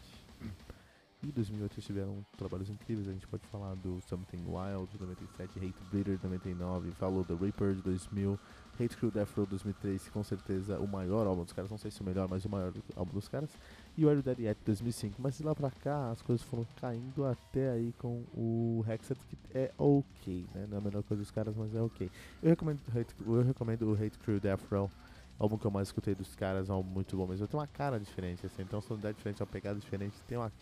E 1.22 1.28
em 1.28 1.30
2008 1.30 1.74
eles 1.74 1.84
tiveram 1.84 2.26
trabalhos 2.36 2.68
incríveis, 2.70 3.08
a 3.08 3.12
gente 3.12 3.28
pode 3.28 3.46
falar 3.46 3.76
do 3.76 4.00
Something 4.08 4.44
Wild 4.46 4.90
de 4.90 5.00
97, 5.00 5.58
Hate 5.58 5.84
Breeder 5.92 6.16
de 6.16 6.24
99, 6.24 6.90
Follow 6.92 7.24
the 7.24 7.34
Reaper 7.34 7.74
de 7.74 7.82
2000, 7.82 8.38
Hate 8.80 8.96
Crew 8.96 9.10
Death 9.10 9.30
Row 9.36 9.46
2003, 9.46 10.08
com 10.08 10.22
certeza 10.22 10.78
o 10.78 10.86
maior 10.86 11.26
álbum 11.26 11.44
dos 11.44 11.52
caras, 11.52 11.70
não 11.70 11.78
sei 11.78 11.90
se 11.90 12.00
o 12.00 12.04
melhor, 12.04 12.28
mas 12.28 12.44
o 12.44 12.48
maior 12.48 12.72
álbum 12.96 13.12
dos 13.12 13.28
caras, 13.28 13.50
e 13.96 14.04
o 14.04 14.08
Are 14.08 14.22
Dead 14.22 14.38
Yet 14.38 14.60
2005. 14.64 15.16
Mas 15.18 15.36
de 15.36 15.42
lá 15.42 15.54
pra 15.54 15.70
cá 15.70 16.10
as 16.10 16.22
coisas 16.22 16.44
foram 16.46 16.66
caindo 16.80 17.24
até 17.24 17.70
aí 17.70 17.92
com 17.98 18.22
o 18.34 18.84
Hexed, 18.88 19.18
que 19.28 19.36
é 19.52 19.72
ok, 19.76 20.46
né? 20.54 20.66
Não 20.68 20.78
é 20.78 20.80
a 20.80 20.84
melhor 20.84 21.02
coisa 21.02 21.22
dos 21.22 21.30
caras, 21.30 21.54
mas 21.56 21.74
é 21.74 21.80
ok. 21.80 22.10
Eu 22.42 22.50
recomendo, 22.50 22.80
eu 23.26 23.42
recomendo 23.42 23.82
o 23.90 23.94
Hate 23.94 24.18
Crew 24.18 24.38
Death 24.40 24.62
Row 24.70 24.90
álbum 25.38 25.56
que 25.56 25.64
eu 25.64 25.70
mais 25.70 25.88
escutei 25.88 26.14
dos 26.14 26.34
caras, 26.34 26.68
é 26.68 26.72
um 26.72 26.76
álbum 26.76 26.90
muito 26.90 27.16
bom 27.16 27.26
mesmo. 27.26 27.46
Tem 27.46 27.58
uma 27.58 27.66
cara 27.66 27.98
diferente, 27.98 28.44
assim, 28.44 28.64
tem 28.64 28.76
uma 28.76 28.82
sonoridade 28.82 29.16
diferente, 29.16 29.40
uma 29.40 29.46
pegada 29.46 29.78
diferente, 29.78 30.16
tem 30.26 30.36
uma. 30.36 30.52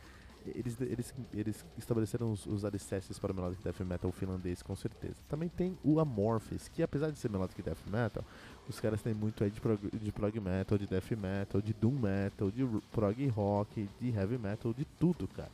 Eles, 0.55 0.81
eles, 0.81 1.15
eles 1.33 1.67
estabeleceram 1.77 2.31
os, 2.31 2.47
os 2.47 2.65
alicerces 2.65 3.19
para 3.19 3.33
o 3.33 3.35
melodic 3.35 3.63
death 3.63 3.81
metal 3.81 4.13
finlandês, 4.13 4.63
com 4.63 4.77
certeza. 4.77 5.17
Também 5.29 5.49
tem 5.49 5.77
o 5.83 5.99
Amorphis, 6.01 6.69
que 6.69 6.83
apesar 6.83 7.11
de 7.11 7.19
ser 7.19 7.31
melodic 7.31 7.61
death 7.63 7.79
metal, 7.87 8.25
os 8.69 8.81
caras 8.81 9.03
têm 9.03 9.15
muito 9.15 9.43
aí 9.45 9.51
de 9.51 9.61
prog, 9.61 9.79
de 9.93 10.13
prog 10.13 10.41
metal, 10.41 10.79
de 10.79 10.87
death 10.87 11.11
metal, 11.13 11.61
de 11.61 11.73
doom 11.73 11.99
metal, 11.99 12.51
de 12.51 12.67
prog 12.93 13.27
rock, 13.29 13.89
de 14.01 14.11
heavy 14.11 14.39
metal, 14.39 14.73
de 14.73 14.85
tudo, 14.85 15.27
cara. 15.29 15.51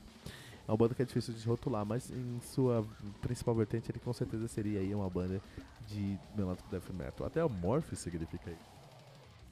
É 0.67 0.71
uma 0.71 0.77
banda 0.77 0.95
que 0.95 1.03
é 1.03 1.05
difícil 1.05 1.35
de 1.35 1.47
rotular, 1.47 1.85
mas 1.85 2.11
em 2.11 2.41
sua 2.41 2.87
principal 3.21 3.55
vertente 3.55 3.91
ele 3.91 3.99
com 3.99 4.13
certeza 4.13 4.47
seria 4.49 4.81
aí 4.81 4.95
uma 4.95 5.11
banda 5.11 5.41
de 5.89 6.19
melodic 6.37 6.69
death 6.71 6.91
metal. 6.91 7.27
Até 7.27 7.41
Amorphis 7.41 7.99
significa 7.99 8.51
isso. 8.51 8.73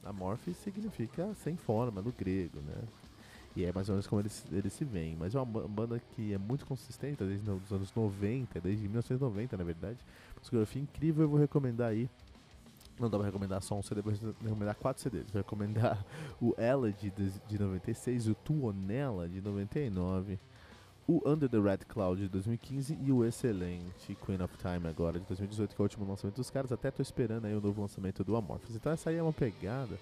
Amorphis 0.03 0.57
significa 0.57 1.33
sem 1.35 1.55
forma 1.55 2.01
no 2.01 2.11
grego, 2.11 2.59
né? 2.61 2.83
E 3.55 3.65
é 3.65 3.71
mais 3.71 3.89
ou 3.89 3.93
menos 3.93 4.07
como 4.07 4.21
eles, 4.21 4.45
eles 4.51 4.73
se 4.73 4.85
veem. 4.85 5.15
Mas 5.19 5.35
é 5.35 5.39
uma 5.39 5.67
banda 5.67 6.01
que 6.15 6.33
é 6.33 6.37
muito 6.37 6.65
consistente 6.65 7.23
desde 7.23 7.49
os 7.49 7.71
anos 7.71 7.93
90, 7.93 8.59
desde 8.61 8.83
1990 8.83 9.57
na 9.57 9.63
verdade. 9.63 9.99
Discografia 10.39 10.81
incrível, 10.81 11.23
eu 11.23 11.29
vou 11.29 11.39
recomendar 11.39 11.89
aí. 11.89 12.09
Não 12.99 13.09
dá 13.09 13.17
pra 13.17 13.25
recomendar 13.25 13.61
só 13.61 13.75
um 13.75 13.81
CD, 13.81 14.01
vou 14.01 14.13
recomendar 14.41 14.75
quatro 14.75 15.01
CDs. 15.01 15.25
Vou 15.31 15.41
recomendar 15.41 16.05
o 16.39 16.53
Ella 16.57 16.91
de, 16.91 17.11
de 17.11 17.59
96, 17.59 18.27
o 18.27 18.35
Tuonela 18.35 19.27
de 19.27 19.41
99, 19.41 20.39
o 21.07 21.21
Under 21.25 21.49
the 21.49 21.59
Red 21.59 21.79
Cloud 21.87 22.21
de 22.21 22.29
2015 22.29 22.97
e 23.01 23.11
o 23.11 23.25
excelente 23.25 24.15
Queen 24.25 24.41
of 24.41 24.55
Time 24.57 24.87
agora 24.87 25.19
de 25.19 25.25
2018, 25.25 25.75
que 25.75 25.81
é 25.81 25.83
o 25.83 25.85
último 25.85 26.07
lançamento 26.07 26.35
dos 26.35 26.49
caras. 26.49 26.71
Até 26.71 26.91
tô 26.91 27.01
esperando 27.01 27.45
aí 27.45 27.55
o 27.55 27.61
novo 27.61 27.81
lançamento 27.81 28.23
do 28.23 28.35
Amorphous. 28.35 28.75
Então 28.75 28.91
essa 28.91 29.09
aí 29.09 29.17
é 29.17 29.23
uma 29.23 29.33
pegada 29.33 29.97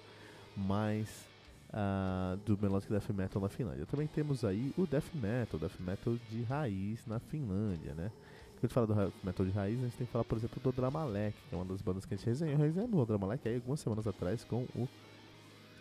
mais 0.56 1.29
uh, 1.70 2.36
do 2.44 2.58
Melodic 2.60 2.90
Death 2.90 3.10
Metal 3.10 3.40
na 3.40 3.48
Finlândia. 3.48 3.86
Também 3.86 4.06
temos 4.06 4.44
aí 4.44 4.72
o 4.76 4.86
Death 4.86 5.14
Metal, 5.14 5.58
Death 5.58 5.80
Metal 5.80 6.16
de 6.30 6.42
raiz 6.42 7.06
na 7.06 7.18
Finlândia, 7.18 7.94
né? 7.94 8.10
Quando 8.54 8.64
a 8.64 8.66
gente 8.66 8.74
fala 8.74 8.86
do 8.86 8.94
Death 8.94 9.12
Metal 9.24 9.46
de 9.46 9.52
raiz, 9.52 9.78
a 9.78 9.82
gente 9.82 9.96
tem 9.96 10.06
que 10.06 10.12
falar, 10.12 10.24
por 10.24 10.36
exemplo, 10.36 10.60
do 10.62 10.72
Dramalek, 10.72 11.36
que 11.48 11.54
é 11.54 11.58
uma 11.58 11.64
das 11.64 11.80
bandas 11.80 12.04
que 12.04 12.14
a 12.14 12.16
gente 12.16 12.26
resenhou. 12.26 12.58
Resenhou 12.58 13.02
o 13.02 13.06
Dramalek 13.06 13.48
aí 13.48 13.54
algumas 13.56 13.80
semanas 13.80 14.06
atrás 14.06 14.44
com 14.44 14.66
o, 14.74 14.88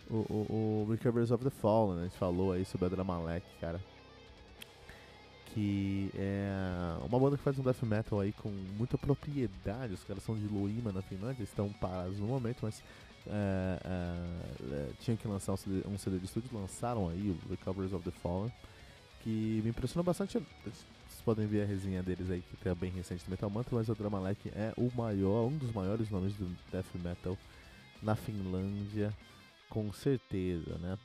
o, 0.09 0.15
o, 0.15 0.87
o 0.87 1.33
of 1.33 1.43
the 1.43 1.49
Fallen. 1.49 1.95
Né? 1.95 2.01
A 2.01 2.05
gente 2.05 2.17
falou 2.17 2.53
aí 2.53 2.63
sobre 2.65 2.85
a 2.85 2.89
Dramalek, 2.89 3.45
cara 3.59 3.79
que 5.53 6.11
é 6.15 6.51
uma 7.03 7.19
banda 7.19 7.37
que 7.37 7.43
faz 7.43 7.57
um 7.57 7.63
death 7.63 7.81
metal 7.83 8.19
aí 8.19 8.31
com 8.31 8.49
muita 8.77 8.97
propriedade. 8.97 9.93
Os 9.93 10.03
caras 10.03 10.23
são 10.23 10.35
de 10.35 10.47
Loima 10.47 10.91
na 10.91 11.01
Finlândia, 11.01 11.43
estão 11.43 11.69
parados 11.73 12.19
no 12.19 12.27
momento, 12.27 12.59
mas 12.61 12.83
é, 13.29 13.79
é, 13.85 14.73
é, 14.73 14.89
tinham 14.99 15.17
que 15.17 15.27
lançar 15.27 15.53
um 15.53 15.57
CD, 15.57 15.87
um 15.87 15.97
CD 15.97 16.17
de 16.17 16.25
estúdio, 16.25 16.49
lançaram 16.53 17.09
aí 17.09 17.29
o 17.29 17.49
Recoveries 17.49 17.93
of 17.93 18.03
the 18.03 18.11
Fallen, 18.21 18.51
que 19.21 19.61
me 19.63 19.69
impressionou 19.69 20.03
bastante. 20.03 20.39
Vocês 20.63 21.21
podem 21.23 21.45
ver 21.45 21.63
a 21.63 21.65
resenha 21.65 22.01
deles 22.01 22.29
aí, 22.29 22.43
que 22.61 22.69
é 22.69 22.75
bem 22.75 22.91
recente 22.91 23.23
do 23.23 23.31
Metal 23.31 23.49
Mantra, 23.49 23.75
mas 23.75 23.89
o 23.89 23.95
Dramalek 23.95 24.49
é 24.49 24.73
o 24.77 24.91
maior, 24.95 25.47
um 25.47 25.57
dos 25.57 25.71
maiores 25.71 26.09
nomes 26.09 26.33
do 26.33 26.45
death 26.71 26.85
metal 26.95 27.37
na 28.01 28.15
Finlândia, 28.15 29.13
com 29.69 29.91
certeza, 29.93 30.77
né? 30.79 30.97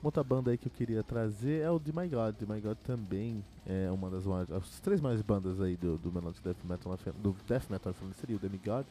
Uma 0.00 0.08
outra 0.08 0.22
banda 0.22 0.52
aí 0.52 0.56
que 0.56 0.68
eu 0.68 0.72
queria 0.72 1.02
trazer 1.02 1.60
é 1.60 1.70
o 1.70 1.80
The 1.80 1.90
My 1.92 2.08
God. 2.08 2.36
The 2.36 2.46
My 2.46 2.60
God 2.60 2.78
também 2.84 3.44
é 3.66 3.90
uma 3.90 4.08
das 4.08 4.24
maiores, 4.24 4.52
as 4.52 4.78
três 4.78 5.00
maiores 5.00 5.22
bandas 5.22 5.60
aí 5.60 5.76
do, 5.76 5.98
do 5.98 6.12
Melodic 6.12 6.40
Death 6.40 6.64
Metal, 6.64 6.96
do 7.20 7.36
Death 7.48 7.68
Metal 7.68 7.92
seria 8.20 8.36
o 8.36 8.38
Demigod, 8.38 8.86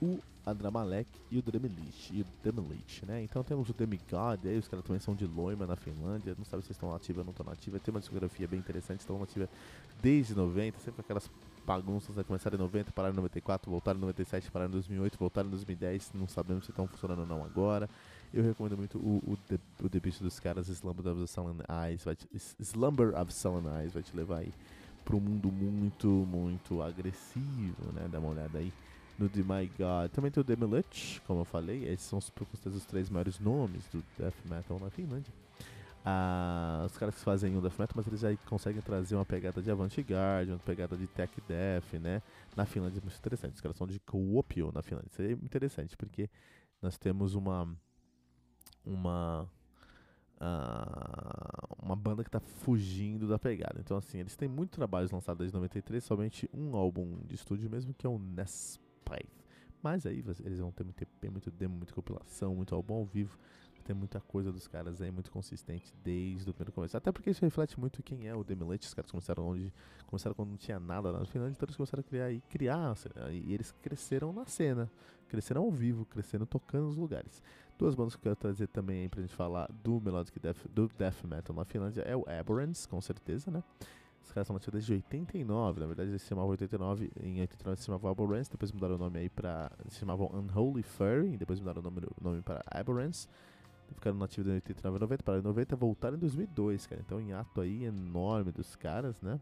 o 0.00 0.18
Andramalek 0.46 1.08
e 1.30 1.38
o 1.38 1.42
Dremelich, 1.42 2.10
e 2.12 2.22
o 2.22 2.26
Dremelich, 2.42 3.04
né? 3.04 3.22
Então 3.22 3.42
temos 3.42 3.68
o 3.68 3.74
Demigod, 3.74 4.48
aí 4.48 4.56
os 4.56 4.66
caras 4.66 4.84
também 4.84 5.00
são 5.00 5.14
de 5.14 5.26
Loima, 5.26 5.66
na 5.66 5.76
Finlândia, 5.76 6.34
não 6.38 6.44
sabe 6.44 6.64
se 6.64 6.72
estão 6.72 6.94
ativos 6.94 7.18
ou 7.18 7.24
não 7.24 7.32
estão 7.32 7.44
nativos, 7.44 7.80
tem 7.82 7.92
uma 7.92 8.00
discografia 8.00 8.48
bem 8.48 8.58
interessante, 8.58 9.00
estão 9.00 9.18
nativa 9.18 9.48
desde 10.00 10.34
90, 10.34 10.78
sempre 10.78 11.00
aquelas 11.00 11.30
bagunças, 11.66 12.16
né? 12.16 12.22
Começaram 12.22 12.56
em 12.56 12.60
90, 12.60 12.92
pararam 12.92 13.12
em 13.12 13.16
94, 13.16 13.70
voltaram 13.70 13.98
em 13.98 14.00
97, 14.00 14.50
pararam 14.50 14.70
em 14.70 14.72
2008, 14.72 15.18
voltaram 15.18 15.48
em 15.48 15.50
2010, 15.50 16.12
não 16.14 16.26
sabemos 16.26 16.64
se 16.64 16.70
estão 16.70 16.86
funcionando 16.86 17.20
ou 17.20 17.26
não 17.26 17.44
agora. 17.44 17.88
Eu 18.32 18.42
recomendo 18.42 18.76
muito 18.76 18.98
o, 18.98 19.22
o, 19.26 19.38
de, 19.48 19.60
o 19.82 20.22
dos 20.22 20.40
caras, 20.40 20.68
Slumber 20.68 21.12
of 21.12 21.26
Sullen 21.26 21.56
Eyes, 21.84 22.04
vai 22.04 22.16
te, 22.16 22.26
Slumber 22.60 23.18
of 23.20 23.32
Sullen 23.32 23.64
Eyes, 23.80 23.92
vai 23.92 24.02
te 24.02 24.16
levar 24.16 24.38
aí 24.38 24.52
para 25.04 25.16
um 25.16 25.20
mundo 25.20 25.50
muito, 25.50 26.06
muito 26.06 26.82
agressivo, 26.82 27.92
né? 27.94 28.08
Dá 28.10 28.18
uma 28.18 28.30
olhada 28.30 28.58
aí 28.58 28.72
no 29.18 29.28
The 29.28 29.40
My 29.40 29.66
God. 29.76 30.10
Também 30.12 30.30
tem 30.30 30.40
o 30.40 30.44
Demilich, 30.44 31.20
como 31.26 31.40
eu 31.40 31.44
falei, 31.44 31.84
esses 31.88 32.06
são 32.06 32.18
os, 32.18 32.32
os 32.66 32.84
três 32.86 33.10
maiores 33.10 33.40
nomes 33.40 33.84
do 33.88 34.02
Death 34.16 34.36
Metal 34.48 34.78
na 34.78 34.88
Finlândia. 34.88 35.32
Ah, 36.04 36.84
os 36.86 36.96
caras 36.96 37.16
que 37.16 37.20
fazem 37.20 37.56
o 37.56 37.60
Death 37.60 37.78
Metal, 37.78 37.94
mas 37.96 38.06
eles 38.06 38.20
já 38.20 38.34
conseguem 38.46 38.80
trazer 38.80 39.16
uma 39.16 39.26
pegada 39.26 39.60
de 39.60 39.70
Avant-Garde, 39.70 40.52
uma 40.52 40.58
pegada 40.58 40.96
de 40.96 41.06
Tech 41.08 41.32
Death, 41.46 41.94
né? 41.94 42.22
Na 42.56 42.64
Finlândia 42.64 42.98
é 42.98 43.02
muito 43.02 43.18
interessante. 43.18 43.56
Os 43.56 43.60
caras 43.60 43.76
são 43.76 43.86
de 43.86 43.98
Kuopio 44.00 44.70
na 44.72 44.80
Finlândia. 44.80 45.10
Isso 45.10 45.20
é 45.20 45.32
interessante, 45.32 45.96
porque 45.96 46.30
nós 46.80 46.96
temos 46.96 47.34
uma 47.34 47.68
uma 48.86 49.46
uh, 50.40 51.84
uma 51.84 51.96
banda 51.96 52.22
que 52.22 52.28
está 52.28 52.40
fugindo 52.40 53.28
da 53.28 53.38
pegada. 53.38 53.80
Então 53.80 53.96
assim, 53.96 54.18
eles 54.18 54.36
têm 54.36 54.48
muitos 54.48 54.76
trabalhos 54.76 55.10
lançados 55.10 55.40
desde 55.40 55.54
93, 55.54 56.02
somente 56.02 56.48
um 56.54 56.76
álbum 56.76 57.18
de 57.26 57.34
estúdio 57.34 57.68
mesmo 57.68 57.92
que 57.92 58.06
é 58.06 58.08
o 58.08 58.18
Mas 59.82 60.06
aí 60.06 60.24
eles 60.44 60.58
vão 60.58 60.72
ter 60.72 60.84
muito 60.84 61.00
EP, 61.02 61.30
muito 61.30 61.50
demo, 61.50 61.76
muita 61.76 61.94
compilação, 61.94 62.54
muito 62.54 62.74
álbum 62.74 62.94
ao 62.94 63.04
vivo. 63.04 63.38
Tem 63.84 63.96
muita 63.96 64.20
coisa 64.20 64.52
dos 64.52 64.68
caras 64.68 65.00
aí, 65.00 65.10
muito 65.10 65.30
consistente 65.30 65.94
desde 66.04 66.50
o 66.50 66.52
primeiro 66.52 66.72
começo. 66.72 66.94
Até 66.94 67.10
porque 67.10 67.30
isso 67.30 67.42
reflete 67.42 67.80
muito 67.80 68.02
quem 68.02 68.28
é 68.28 68.34
o 68.34 68.44
Demilet. 68.44 68.86
Os 68.86 68.92
caras 68.92 69.10
começaram 69.10 69.46
onde 69.46 69.72
começaram 70.06 70.34
quando 70.34 70.50
não 70.50 70.58
tinha 70.58 70.78
nada 70.78 71.10
lá 71.10 71.20
no 71.20 71.26
Finlândia, 71.26 71.52
então 71.56 71.64
eles 71.64 71.76
começaram 71.76 72.00
a 72.00 72.04
criar 72.04 72.30
e 72.30 72.40
criar. 72.50 72.94
E 73.30 73.54
eles 73.54 73.72
cresceram 73.80 74.30
na 74.30 74.44
cena, 74.44 74.90
cresceram 75.26 75.62
ao 75.62 75.70
vivo, 75.70 76.04
cresceram 76.04 76.44
tocando 76.44 76.84
nos 76.84 76.96
lugares. 76.96 77.42
Duas 77.78 77.94
bandas 77.94 78.14
que 78.14 78.18
eu 78.18 78.24
quero 78.24 78.36
trazer 78.36 78.66
também 78.66 79.02
aí 79.02 79.08
pra 79.08 79.22
gente 79.22 79.34
falar 79.34 79.66
do 79.72 79.98
Melodic 80.02 80.38
Death, 80.38 80.66
do 80.68 80.88
Death 80.88 81.24
Metal 81.24 81.56
na 81.56 81.64
Finlândia 81.64 82.02
é 82.02 82.14
o 82.14 82.26
Aberrance, 82.28 82.86
com 82.86 83.00
certeza, 83.00 83.50
né? 83.50 83.64
Os 84.28 84.32
caras 84.32 84.46
são 84.46 84.52
nativos 84.52 84.74
desde 84.74 84.92
89, 84.92 85.80
na 85.80 85.86
verdade 85.86 86.10
eles 86.10 86.20
se 86.20 86.28
chamavam 86.28 86.50
89, 86.50 87.10
em 87.22 87.40
89 87.40 87.80
se 87.80 87.86
chamavam 87.86 88.10
Aberrance, 88.10 88.50
depois 88.50 88.70
mudaram 88.70 88.96
o 88.96 88.98
nome 88.98 89.20
aí 89.20 89.30
pra. 89.30 89.72
se 89.88 90.00
chamavam 90.00 90.30
Unholy 90.34 90.82
Furry, 90.82 91.38
depois 91.38 91.58
mudaram 91.58 91.80
o 91.80 91.82
nome, 91.82 92.02
nome 92.20 92.42
para 92.42 92.62
Aberrance. 92.70 93.26
Ficaram 93.94 94.18
nativos 94.18 94.50
em 94.50 94.56
89 94.56 94.96
e 94.96 95.00
90, 95.00 95.22
para 95.22 95.40
90 95.40 95.76
voltaram 95.76 96.16
em 96.18 96.20
2002, 96.20 96.86
cara. 96.86 97.00
Então, 97.00 97.18
em 97.18 97.32
ato 97.32 97.62
aí 97.62 97.84
enorme 97.84 98.52
dos 98.52 98.76
caras, 98.76 99.18
né? 99.22 99.40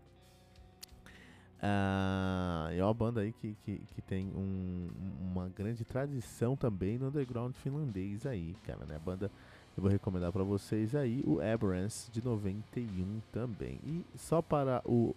Uh, 1.59 2.71
é 2.71 2.85
uma 2.85 2.95
banda 2.95 3.23
aí 3.23 3.33
que, 3.33 3.57
que, 3.65 3.79
que 3.79 4.03
tem 4.03 4.29
um, 4.37 4.89
uma 5.21 5.49
grande 5.49 5.85
tradição 5.85 6.55
também 6.55 6.97
no 6.97 7.09
underground 7.09 7.57
finlandês 7.57 8.25
aí, 8.25 8.55
cara, 8.63 8.87
né? 8.87 8.95
A 8.95 9.01
banda 9.01 9.33
eu 9.77 9.83
vou 9.83 9.91
recomendar 9.91 10.33
para 10.33 10.43
vocês 10.43 10.95
aí 10.95 11.23
o 11.27 11.41
Aberrance 11.41 12.11
de 12.11 12.25
91 12.25 13.21
também. 13.31 13.79
E 13.85 14.05
só 14.17 14.41
para 14.41 14.81
o 14.85 15.15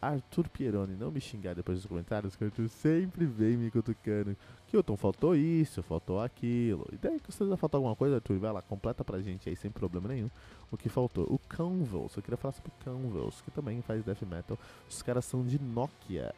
Arthur 0.00 0.48
Pieroni 0.48 0.94
não 0.94 1.10
me 1.10 1.20
xingar 1.20 1.54
depois 1.54 1.78
dos 1.78 1.86
comentários, 1.86 2.36
que 2.36 2.44
o 2.44 2.46
Arthur 2.46 2.68
sempre 2.68 3.26
vem 3.26 3.56
me 3.56 3.70
cutucando. 3.70 4.36
Kilton, 4.68 4.96
faltou 4.96 5.34
isso, 5.34 5.82
faltou 5.82 6.20
aquilo. 6.20 6.86
E 6.92 6.96
daí 6.96 7.18
que 7.18 7.32
você 7.32 7.44
vai 7.44 7.56
faltar 7.56 7.78
alguma 7.78 7.96
coisa, 7.96 8.16
Arthur, 8.16 8.38
vai 8.38 8.52
lá, 8.52 8.62
completa 8.62 9.04
pra 9.04 9.20
gente 9.20 9.48
aí 9.48 9.56
sem 9.56 9.70
problema 9.70 10.08
nenhum. 10.08 10.30
O 10.70 10.76
que 10.76 10.88
faltou? 10.88 11.24
O 11.28 11.38
Canvels, 11.38 12.16
eu 12.16 12.22
queria 12.22 12.36
falar 12.36 12.52
sobre 12.52 12.70
o 12.70 12.84
Canvels, 12.84 13.40
que 13.40 13.50
também 13.50 13.80
faz 13.82 14.04
death 14.04 14.22
metal. 14.22 14.58
Os 14.88 15.02
caras 15.02 15.24
são 15.24 15.44
de 15.44 15.60
Nokia, 15.60 16.32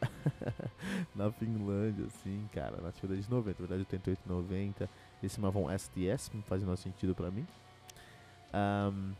na 1.15 1.31
Finlândia, 1.31 2.05
assim, 2.05 2.47
cara, 2.53 2.81
nativa 2.81 3.13
desde 3.13 3.29
90, 3.29 3.61
na 3.61 3.67
verdade 3.67 3.81
88 3.81 4.21
90. 4.27 4.89
Eles 5.21 5.33
chamavam 5.33 5.67
STS, 5.77 6.31
não 6.33 6.41
faz 6.43 6.63
o 6.63 6.77
sentido 6.77 7.13
pra 7.13 7.29
mim. 7.29 7.45
Um, 8.53 9.13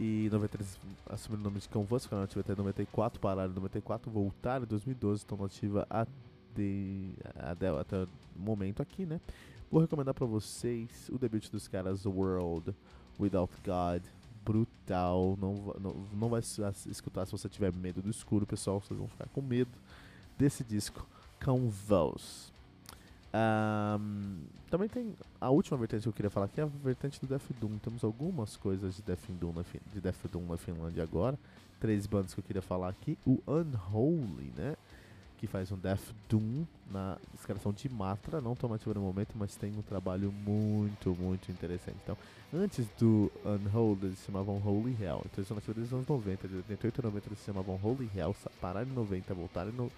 e 0.00 0.28
93 0.30 0.78
assumiram 1.08 1.42
o 1.42 1.44
nome 1.44 1.60
de 1.60 1.68
Canvas, 1.68 2.02
ficaram 2.02 2.22
nativa 2.22 2.40
até 2.40 2.54
94, 2.54 3.20
pararam 3.20 3.52
em 3.52 3.54
94, 3.54 4.10
voltaram 4.10 4.64
em 4.64 4.68
2012, 4.68 5.20
estão 5.20 5.38
nativa 5.38 5.86
até, 5.88 6.10
até, 7.36 7.68
até 7.68 8.02
o 8.02 8.08
momento 8.36 8.82
aqui, 8.82 9.06
né? 9.06 9.20
Vou 9.70 9.80
recomendar 9.80 10.14
para 10.14 10.26
vocês 10.26 11.08
o 11.10 11.18
debut 11.18 11.48
dos 11.48 11.68
caras 11.68 12.04
World 12.04 12.74
Without 13.18 13.52
God 13.64 14.02
brutal. 14.44 15.36
Não, 15.40 15.74
não, 15.80 16.06
não 16.12 16.28
vai 16.28 16.40
escutar 16.40 17.26
se 17.26 17.32
você 17.32 17.48
tiver 17.48 17.72
medo 17.72 18.02
do 18.02 18.10
escuro, 18.10 18.46
pessoal. 18.46 18.80
Vocês 18.80 18.98
vão 18.98 19.08
ficar 19.08 19.28
com 19.28 19.40
medo 19.40 19.72
desse 20.36 20.62
disco 20.62 21.06
Convulse. 21.42 22.53
Um, 23.34 24.44
também 24.70 24.88
tem 24.88 25.12
a 25.40 25.50
última 25.50 25.76
vertente 25.76 26.04
que 26.04 26.08
eu 26.08 26.12
queria 26.12 26.30
falar, 26.30 26.46
que 26.46 26.60
é 26.60 26.64
a 26.64 26.66
vertente 26.66 27.20
do 27.20 27.26
Death 27.26 27.50
Doom. 27.60 27.78
Temos 27.78 28.04
algumas 28.04 28.56
coisas 28.56 28.94
de 28.94 29.02
Death 29.02 29.28
Doom 29.28 29.52
na, 29.52 29.64
de 29.92 30.00
Death 30.00 30.26
Doom 30.30 30.46
na 30.46 30.56
Finlândia 30.56 31.02
agora. 31.02 31.36
Três 31.80 32.06
bandas 32.06 32.32
que 32.32 32.38
eu 32.38 32.44
queria 32.44 32.62
falar 32.62 32.88
aqui. 32.88 33.18
O 33.26 33.42
Unholy, 33.46 34.52
né? 34.56 34.76
Que 35.38 35.48
faz 35.48 35.72
um 35.72 35.76
Death 35.76 36.14
Doom 36.28 36.64
na 36.92 37.18
escalação 37.34 37.72
de 37.72 37.88
Matra. 37.88 38.40
Não 38.40 38.54
tão 38.54 38.72
ativa 38.72 38.94
no 38.94 39.00
momento, 39.00 39.32
mas 39.34 39.56
tem 39.56 39.76
um 39.76 39.82
trabalho 39.82 40.32
muito, 40.32 41.10
muito 41.16 41.50
interessante. 41.50 41.96
Então, 42.04 42.16
antes 42.54 42.86
do 42.98 43.32
Unholy, 43.44 44.06
eles 44.06 44.18
se 44.20 44.26
chamavam 44.26 44.62
Holy 44.64 44.96
Hell. 45.00 45.22
Então, 45.24 45.38
eles 45.38 45.48
são 45.48 45.56
nativos 45.56 45.82
dos 45.82 45.92
anos 45.92 46.06
90. 46.06 46.46
De 46.46 46.56
88 46.56 47.00
a 47.00 47.02
90, 47.02 47.28
eles 47.28 47.38
se 47.40 47.46
chamavam 47.46 47.80
Holy 47.82 48.08
Hell. 48.14 48.34
Pararam 48.60 48.88
em 48.88 48.94
90, 48.94 49.34
voltaram 49.34 49.72
no 49.72 49.90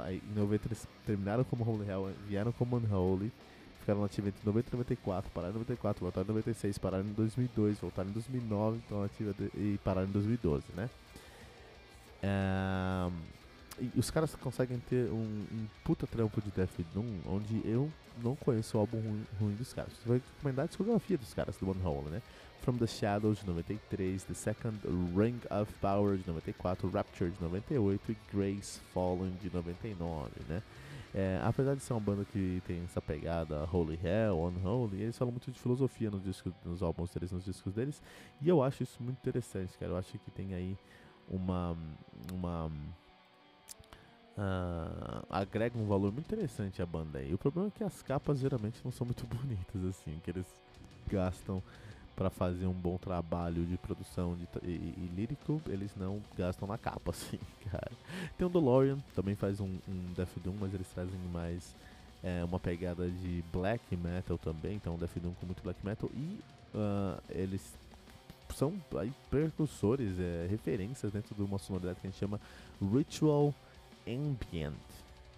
Aí, 0.00 0.22
em 0.30 0.38
90 0.38 0.68
eles 0.68 0.88
terminaram 1.06 1.44
como 1.44 1.64
Holy 1.64 1.88
Hell, 1.88 2.12
vieram 2.26 2.52
como 2.52 2.76
Unholy, 2.76 3.32
ficaram 3.80 4.02
nativos 4.02 4.28
entre 4.28 4.40
90 4.44 4.68
e 4.68 4.72
94, 4.72 5.30
pararam 5.30 5.54
em 5.54 5.58
94, 5.58 6.00
voltaram 6.00 6.24
em 6.24 6.28
96, 6.28 6.78
pararam 6.78 7.04
em 7.04 7.12
2002, 7.12 7.78
voltaram 7.78 8.10
em 8.10 8.12
2009, 8.12 8.80
então 8.86 9.02
ativa 9.02 9.34
e 9.54 9.78
pararam 9.84 10.08
em 10.08 10.12
2012, 10.12 10.64
né? 10.76 10.88
Um, 12.22 13.12
e 13.80 13.98
os 13.98 14.10
caras 14.10 14.34
conseguem 14.36 14.78
ter 14.78 15.10
um, 15.10 15.46
um, 15.52 15.66
puta 15.82 16.06
trampo 16.06 16.40
de 16.40 16.50
Death 16.50 16.80
Doom, 16.94 17.06
onde 17.26 17.60
eu 17.64 17.90
não 18.22 18.36
conheço 18.36 18.76
o 18.76 18.80
álbum 18.80 19.00
ruim, 19.00 19.26
ruim 19.40 19.54
dos 19.54 19.72
caras. 19.72 19.92
Você 19.94 20.08
vai 20.08 20.22
recomendar 20.36 20.64
a 20.64 20.68
discografia 20.68 21.18
dos 21.18 21.34
caras 21.34 21.56
do 21.56 21.68
Unholy, 21.70 22.10
né? 22.10 22.22
From 22.62 22.78
the 22.78 22.86
Shadows 22.86 23.40
de 23.40 23.46
93, 23.46 24.22
The 24.22 24.34
Second 24.34 24.78
Ring 25.16 25.40
of 25.50 25.72
Power 25.80 26.16
de 26.16 26.26
94, 26.28 26.88
Rapture 26.90 27.30
de 27.30 27.42
98 27.42 28.12
e 28.12 28.16
Grace 28.32 28.80
Fallen 28.94 29.32
de 29.42 29.52
99, 29.52 30.30
né? 30.48 30.62
É, 31.12 31.40
apesar 31.42 31.74
de 31.74 31.82
ser 31.82 31.92
uma 31.92 32.00
banda 32.00 32.24
que 32.24 32.62
tem 32.64 32.82
essa 32.84 33.02
pegada 33.02 33.68
Holy 33.70 33.98
Hell, 34.02 34.38
Unholy, 34.38 35.02
eles 35.02 35.18
falam 35.18 35.32
muito 35.32 35.50
de 35.50 35.58
filosofia 35.58 36.08
nos, 36.08 36.22
discos, 36.22 36.52
nos 36.64 36.82
álbuns 36.82 37.10
deles, 37.10 37.32
nos 37.32 37.44
discos 37.44 37.74
deles, 37.74 38.00
e 38.40 38.48
eu 38.48 38.62
acho 38.62 38.84
isso 38.84 39.02
muito 39.02 39.18
interessante, 39.18 39.76
cara. 39.76 39.92
Eu 39.92 39.96
acho 39.96 40.16
que 40.18 40.30
tem 40.30 40.54
aí 40.54 40.78
uma. 41.28 41.76
uma 42.32 42.66
uh, 44.38 45.26
agrega 45.28 45.76
um 45.76 45.86
valor 45.86 46.12
muito 46.12 46.26
interessante 46.32 46.80
à 46.80 46.86
banda 46.86 47.18
aí. 47.18 47.34
O 47.34 47.38
problema 47.38 47.68
é 47.68 47.70
que 47.76 47.82
as 47.82 48.02
capas 48.02 48.38
geralmente 48.38 48.80
não 48.84 48.92
são 48.92 49.04
muito 49.04 49.26
bonitas, 49.34 49.84
assim, 49.84 50.20
que 50.22 50.30
eles 50.30 50.46
gastam 51.08 51.60
para 52.14 52.30
fazer 52.30 52.66
um 52.66 52.72
bom 52.72 52.98
trabalho 52.98 53.64
de 53.64 53.76
produção 53.76 54.36
de, 54.36 54.46
e, 54.62 54.70
e, 54.70 55.12
lírico, 55.14 55.60
eles 55.66 55.90
não 55.96 56.20
gastam 56.36 56.68
na 56.68 56.76
capa, 56.76 57.10
assim, 57.12 57.38
cara. 57.70 57.90
Tem 58.36 58.46
o 58.46 58.50
DeLorean, 58.50 58.98
também 59.14 59.34
faz 59.34 59.60
um, 59.60 59.78
um 59.88 60.12
Death 60.14 60.38
Doom, 60.42 60.54
mas 60.60 60.74
eles 60.74 60.88
trazem 60.88 61.18
mais 61.32 61.74
é, 62.22 62.44
uma 62.44 62.60
pegada 62.60 63.08
de 63.08 63.42
black 63.52 63.96
metal 63.96 64.38
também, 64.38 64.74
então 64.74 64.96
Death 64.96 65.16
Doom 65.16 65.32
com 65.34 65.46
muito 65.46 65.62
black 65.62 65.84
metal, 65.84 66.10
e 66.14 66.38
uh, 66.74 67.22
eles 67.30 67.74
são 68.54 68.74
aí 68.98 69.12
precursores, 69.30 70.18
é, 70.20 70.46
referências 70.48 71.10
dentro 71.12 71.34
de 71.34 71.42
uma 71.42 71.58
sonoridade 71.58 72.00
que 72.00 72.06
a 72.06 72.10
gente 72.10 72.18
chama 72.18 72.40
Ritual 72.80 73.54
Ambient, 74.06 74.74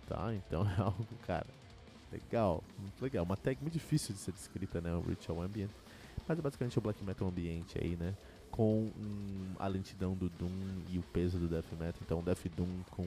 tá? 0.09 0.35
Então 0.35 0.67
é 0.77 0.81
algo, 0.81 1.07
cara, 1.27 1.47
legal, 2.13 2.63
muito 2.79 3.03
legal. 3.03 3.25
Uma 3.25 3.37
tag 3.37 3.59
muito 3.61 3.75
difícil 3.75 4.15
de 4.15 4.21
ser 4.21 4.33
descrita, 4.33 4.81
né, 4.81 4.93
o 4.95 5.01
Ritual 5.01 5.43
Ambient. 5.43 5.71
Mas 6.27 6.39
é 6.39 6.43
basicamente 6.43 6.79
o 6.79 6.81
black 6.81 7.03
metal 7.05 7.29
ambiente 7.29 7.79
aí, 7.79 7.97
né? 7.97 8.15
Com 8.51 8.83
um, 8.85 9.55
a 9.59 9.67
lentidão 9.67 10.15
do 10.15 10.29
Doom 10.29 10.83
e 10.89 10.99
o 10.99 11.03
peso 11.03 11.39
do 11.39 11.49
death 11.49 11.71
metal. 11.73 12.01
Então, 12.03 12.23
Death 12.23 12.47
Doom 12.57 12.83
com. 12.91 13.07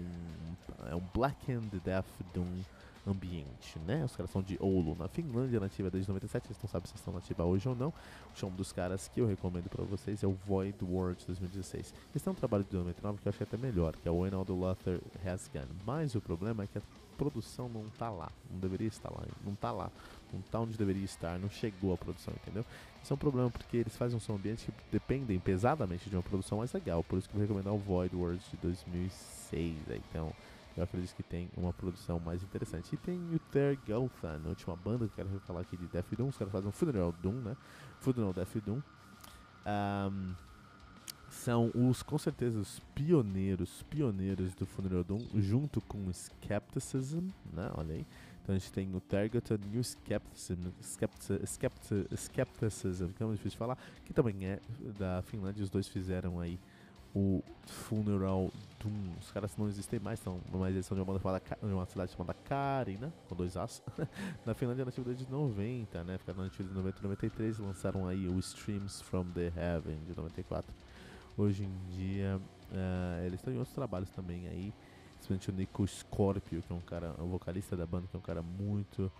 É 0.89 0.95
um 0.95 1.03
blackened 1.13 1.79
Death 1.79 2.05
Doom 2.33 2.61
ambiente, 3.09 3.79
né? 3.85 4.03
Os 4.03 4.15
caras 4.15 4.29
são 4.29 4.41
de 4.41 4.57
Oulu, 4.59 4.95
na 4.95 5.07
Finlândia, 5.07 5.59
nativa 5.59 5.89
desde 5.89 6.09
97, 6.09 6.47
eles 6.47 6.57
não 6.61 6.69
sabem 6.69 6.87
se 6.87 6.95
estão 6.95 7.13
nativa 7.13 7.43
hoje 7.45 7.67
ou 7.67 7.75
não. 7.75 7.89
O 7.89 7.93
chão 8.35 8.49
dos 8.49 8.71
caras 8.71 9.07
que 9.07 9.21
eu 9.21 9.27
recomendo 9.27 9.69
para 9.69 9.83
vocês 9.83 10.23
é 10.23 10.27
o 10.27 10.33
Void 10.45 10.77
World 10.83 11.23
2016. 11.25 11.93
Esse 12.15 12.23
tem 12.23 12.31
um 12.31 12.35
trabalho 12.35 12.63
de 12.63 12.69
2009 12.71 13.19
que 13.19 13.27
eu 13.27 13.29
achei 13.29 13.45
até 13.45 13.57
melhor, 13.57 13.95
que 13.95 14.07
é 14.07 14.11
o 14.11 14.19
When 14.19 14.33
All 14.33 14.45
the 14.45 14.53
Luther 14.53 15.01
Has 15.25 15.49
Gone. 15.51 15.67
Mas 15.85 16.15
o 16.15 16.21
problema 16.21 16.63
é 16.63 16.67
que 16.67 16.77
a 16.77 16.81
produção 17.17 17.69
não 17.69 17.85
tá 17.97 18.09
lá, 18.09 18.29
não 18.51 18.59
deveria 18.59 18.87
estar 18.87 19.09
lá, 19.09 19.23
não 19.43 19.55
tá 19.55 19.71
lá, 19.71 19.89
não 20.35 20.41
tá 20.41 20.59
onde 20.59 20.77
deveria 20.77 21.05
estar, 21.05 21.39
não 21.39 21.49
chegou 21.49 21.93
a 21.93 21.97
produção, 21.97 22.33
entendeu? 22.41 22.65
Isso 23.01 23.13
é 23.13 23.15
um 23.15 23.17
problema 23.17 23.49
porque 23.49 23.77
eles 23.77 23.95
fazem 23.95 24.17
um 24.17 24.19
som 24.19 24.35
ambiente 24.35 24.71
que 24.71 24.83
dependem 24.91 25.39
pesadamente 25.39 26.09
de 26.09 26.15
uma 26.15 26.23
produção 26.23 26.57
mais 26.59 26.73
legal, 26.73 27.03
por 27.03 27.17
isso 27.17 27.29
que 27.29 27.35
eu 27.35 27.39
vou 27.39 27.47
recomendar 27.47 27.73
o 27.73 27.77
Void 27.77 28.15
World 28.15 28.41
de 28.51 28.57
2006, 28.57 29.75
então 30.09 30.33
eu 30.77 30.83
acredito 30.83 31.15
que 31.15 31.23
tem 31.23 31.49
uma 31.57 31.73
produção 31.73 32.19
mais 32.19 32.43
interessante. 32.43 32.93
E 32.93 32.97
tem 32.97 33.17
o 33.33 33.39
Tergelthan, 33.51 34.39
a 34.45 34.49
última 34.49 34.75
banda 34.75 35.07
que 35.07 35.19
eu 35.19 35.25
quero 35.25 35.39
falar 35.39 35.61
aqui 35.61 35.75
de 35.75 35.87
Death 35.87 36.13
Doom, 36.15 36.27
os 36.27 36.37
caras 36.37 36.51
fazem 36.51 36.69
um 36.69 36.71
Funeral 36.71 37.11
Doom, 37.11 37.33
né? 37.33 37.57
Funeral 37.99 38.31
Death 38.31 38.57
Doom. 38.63 38.79
Um, 39.65 40.35
são 41.29 41.71
os, 41.73 42.03
com 42.03 42.17
certeza, 42.17 42.59
os 42.59 42.79
pioneiros, 42.93 43.83
pioneiros 43.89 44.53
do 44.53 44.65
Funeral 44.65 45.03
Doom, 45.03 45.19
junto 45.35 45.81
com 45.81 46.05
o 46.05 46.13
Skepticism, 46.13 47.29
né? 47.51 47.71
Olha 47.73 47.95
aí. 47.95 48.05
Então 48.47 48.55
a 48.55 48.59
gente 48.59 48.71
tem 48.71 48.95
o 48.95 49.01
Targeted 49.01 49.61
New 49.67 49.81
Skepticism, 49.81 50.69
Skepticism, 50.81 52.15
Skepticism, 52.15 53.07
que 53.07 53.21
é 53.21 53.25
muito 53.25 53.39
difícil 53.39 53.49
de 53.49 53.57
falar, 53.57 53.77
que 54.05 54.13
também 54.13 54.45
é 54.45 54.61
da 54.97 55.21
Finlândia. 55.21 55.61
Os 55.61 55.69
dois 55.69 55.85
fizeram 55.89 56.39
aí 56.39 56.57
o 57.13 57.43
Funeral 57.65 58.49
Doom. 58.79 59.17
Os 59.19 59.29
caras 59.31 59.57
não 59.57 59.67
existem 59.67 59.99
mais, 59.99 60.21
são 60.21 60.39
numa 60.49 60.69
edição 60.71 60.95
de 60.95 61.01
uma 61.01 61.05
banda 61.05 61.19
chamada, 61.19 61.41
de 61.61 61.73
uma 61.73 61.85
cidade 61.87 62.13
chamada 62.13 62.33
Karina, 62.45 63.13
com 63.27 63.35
dois 63.35 63.57
As. 63.57 63.83
na 64.45 64.53
Finlândia, 64.53 64.85
na 64.85 64.89
atividade 64.91 65.25
de 65.25 65.29
90, 65.29 66.05
né? 66.05 66.17
Ficaram 66.17 66.39
na 66.39 66.45
atividade 66.45 66.69
de 66.69 66.77
90 66.77 66.99
e 66.99 67.03
93 67.03 67.59
lançaram 67.59 68.07
aí 68.07 68.29
o 68.29 68.39
Streams 68.39 69.03
from 69.03 69.25
the 69.31 69.51
Heaven 69.57 69.99
de 70.05 70.15
94. 70.15 70.73
Hoje 71.35 71.65
em 71.65 71.77
dia, 71.89 72.39
uh, 72.71 73.25
eles 73.25 73.41
têm 73.41 73.57
outros 73.57 73.75
trabalhos 73.75 74.09
também 74.11 74.47
aí. 74.47 74.73
Principalmente 75.17 75.49
o 75.49 75.53
Nico 75.53 75.87
Scorpio, 75.87 76.61
que 76.61 76.71
é 76.71 76.75
um 76.75 76.81
cara, 76.81 77.13
um 77.19 77.27
vocalista 77.27 77.75
da 77.75 77.85
banda, 77.85 78.07
que 78.07 78.15
é 78.15 78.19
um 78.19 78.21
cara 78.21 78.41
muito 78.41 79.11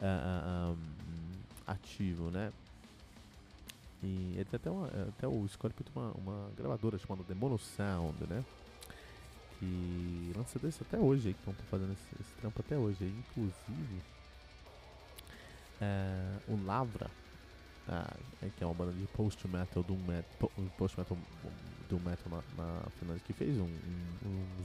uh, 0.00 0.72
uh, 0.72 0.72
um, 0.72 0.76
ativo, 1.66 2.30
né? 2.30 2.52
E 4.02 4.34
ele 4.34 4.44
tem 4.44 4.56
até, 4.56 4.70
uma, 4.70 4.86
até 4.86 5.26
o 5.26 5.48
Scorpio 5.48 5.84
tem 5.84 5.92
uma, 6.02 6.12
uma 6.12 6.50
gravadora 6.56 6.98
chamada 6.98 7.22
Demono 7.26 7.58
Sound, 7.58 8.16
né? 8.28 8.44
Que 9.58 10.32
lança 10.36 10.58
desse 10.58 10.82
até 10.82 10.98
hoje, 10.98 11.28
aí, 11.28 11.34
que 11.34 11.40
estão 11.40 11.54
fazendo 11.70 11.92
esse, 11.92 12.20
esse, 12.20 12.34
trampo 12.40 12.60
até 12.60 12.76
hoje. 12.76 13.04
Inclusive, 13.04 14.02
é, 15.80 16.38
o 16.48 16.62
Lavra, 16.64 17.10
ah, 17.88 18.14
que 18.56 18.62
é 18.62 18.66
uma 18.66 18.74
banda 18.74 18.92
de 18.92 19.06
post-metal, 19.06 19.82
do 19.82 19.94
metal, 19.94 20.52
post-metal 20.76 21.16
do 21.88 21.98
metal 21.98 22.26
na, 22.30 22.62
na 22.62 22.90
Finlândia, 22.98 23.22
que 23.26 23.32
fez 23.32 23.56
um, 23.58 23.64
um, 23.64 24.28
um 24.28 24.63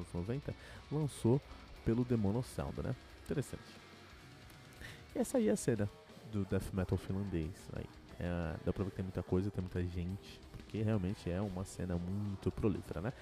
anos 0.00 0.12
90, 0.12 0.54
lançou 0.90 1.40
pelo 1.84 2.04
Demono 2.04 2.42
Sound, 2.42 2.82
né? 2.82 2.94
Interessante. 3.24 3.62
E 5.14 5.18
essa 5.18 5.38
aí 5.38 5.48
é 5.48 5.52
a 5.52 5.56
cena 5.56 5.88
do 6.32 6.44
death 6.44 6.72
metal 6.72 6.98
finlandês. 6.98 7.50
Aí. 7.74 7.86
É, 8.20 8.54
dá 8.64 8.72
pra 8.72 8.84
ver 8.84 8.90
que 8.90 8.96
tem 8.96 9.04
muita 9.04 9.22
coisa, 9.22 9.50
tem 9.50 9.62
muita 9.62 9.82
gente, 9.82 10.40
porque 10.52 10.82
realmente 10.82 11.30
é 11.30 11.40
uma 11.40 11.64
cena 11.64 11.96
muito 11.96 12.50
prolífera, 12.50 13.00
né? 13.00 13.12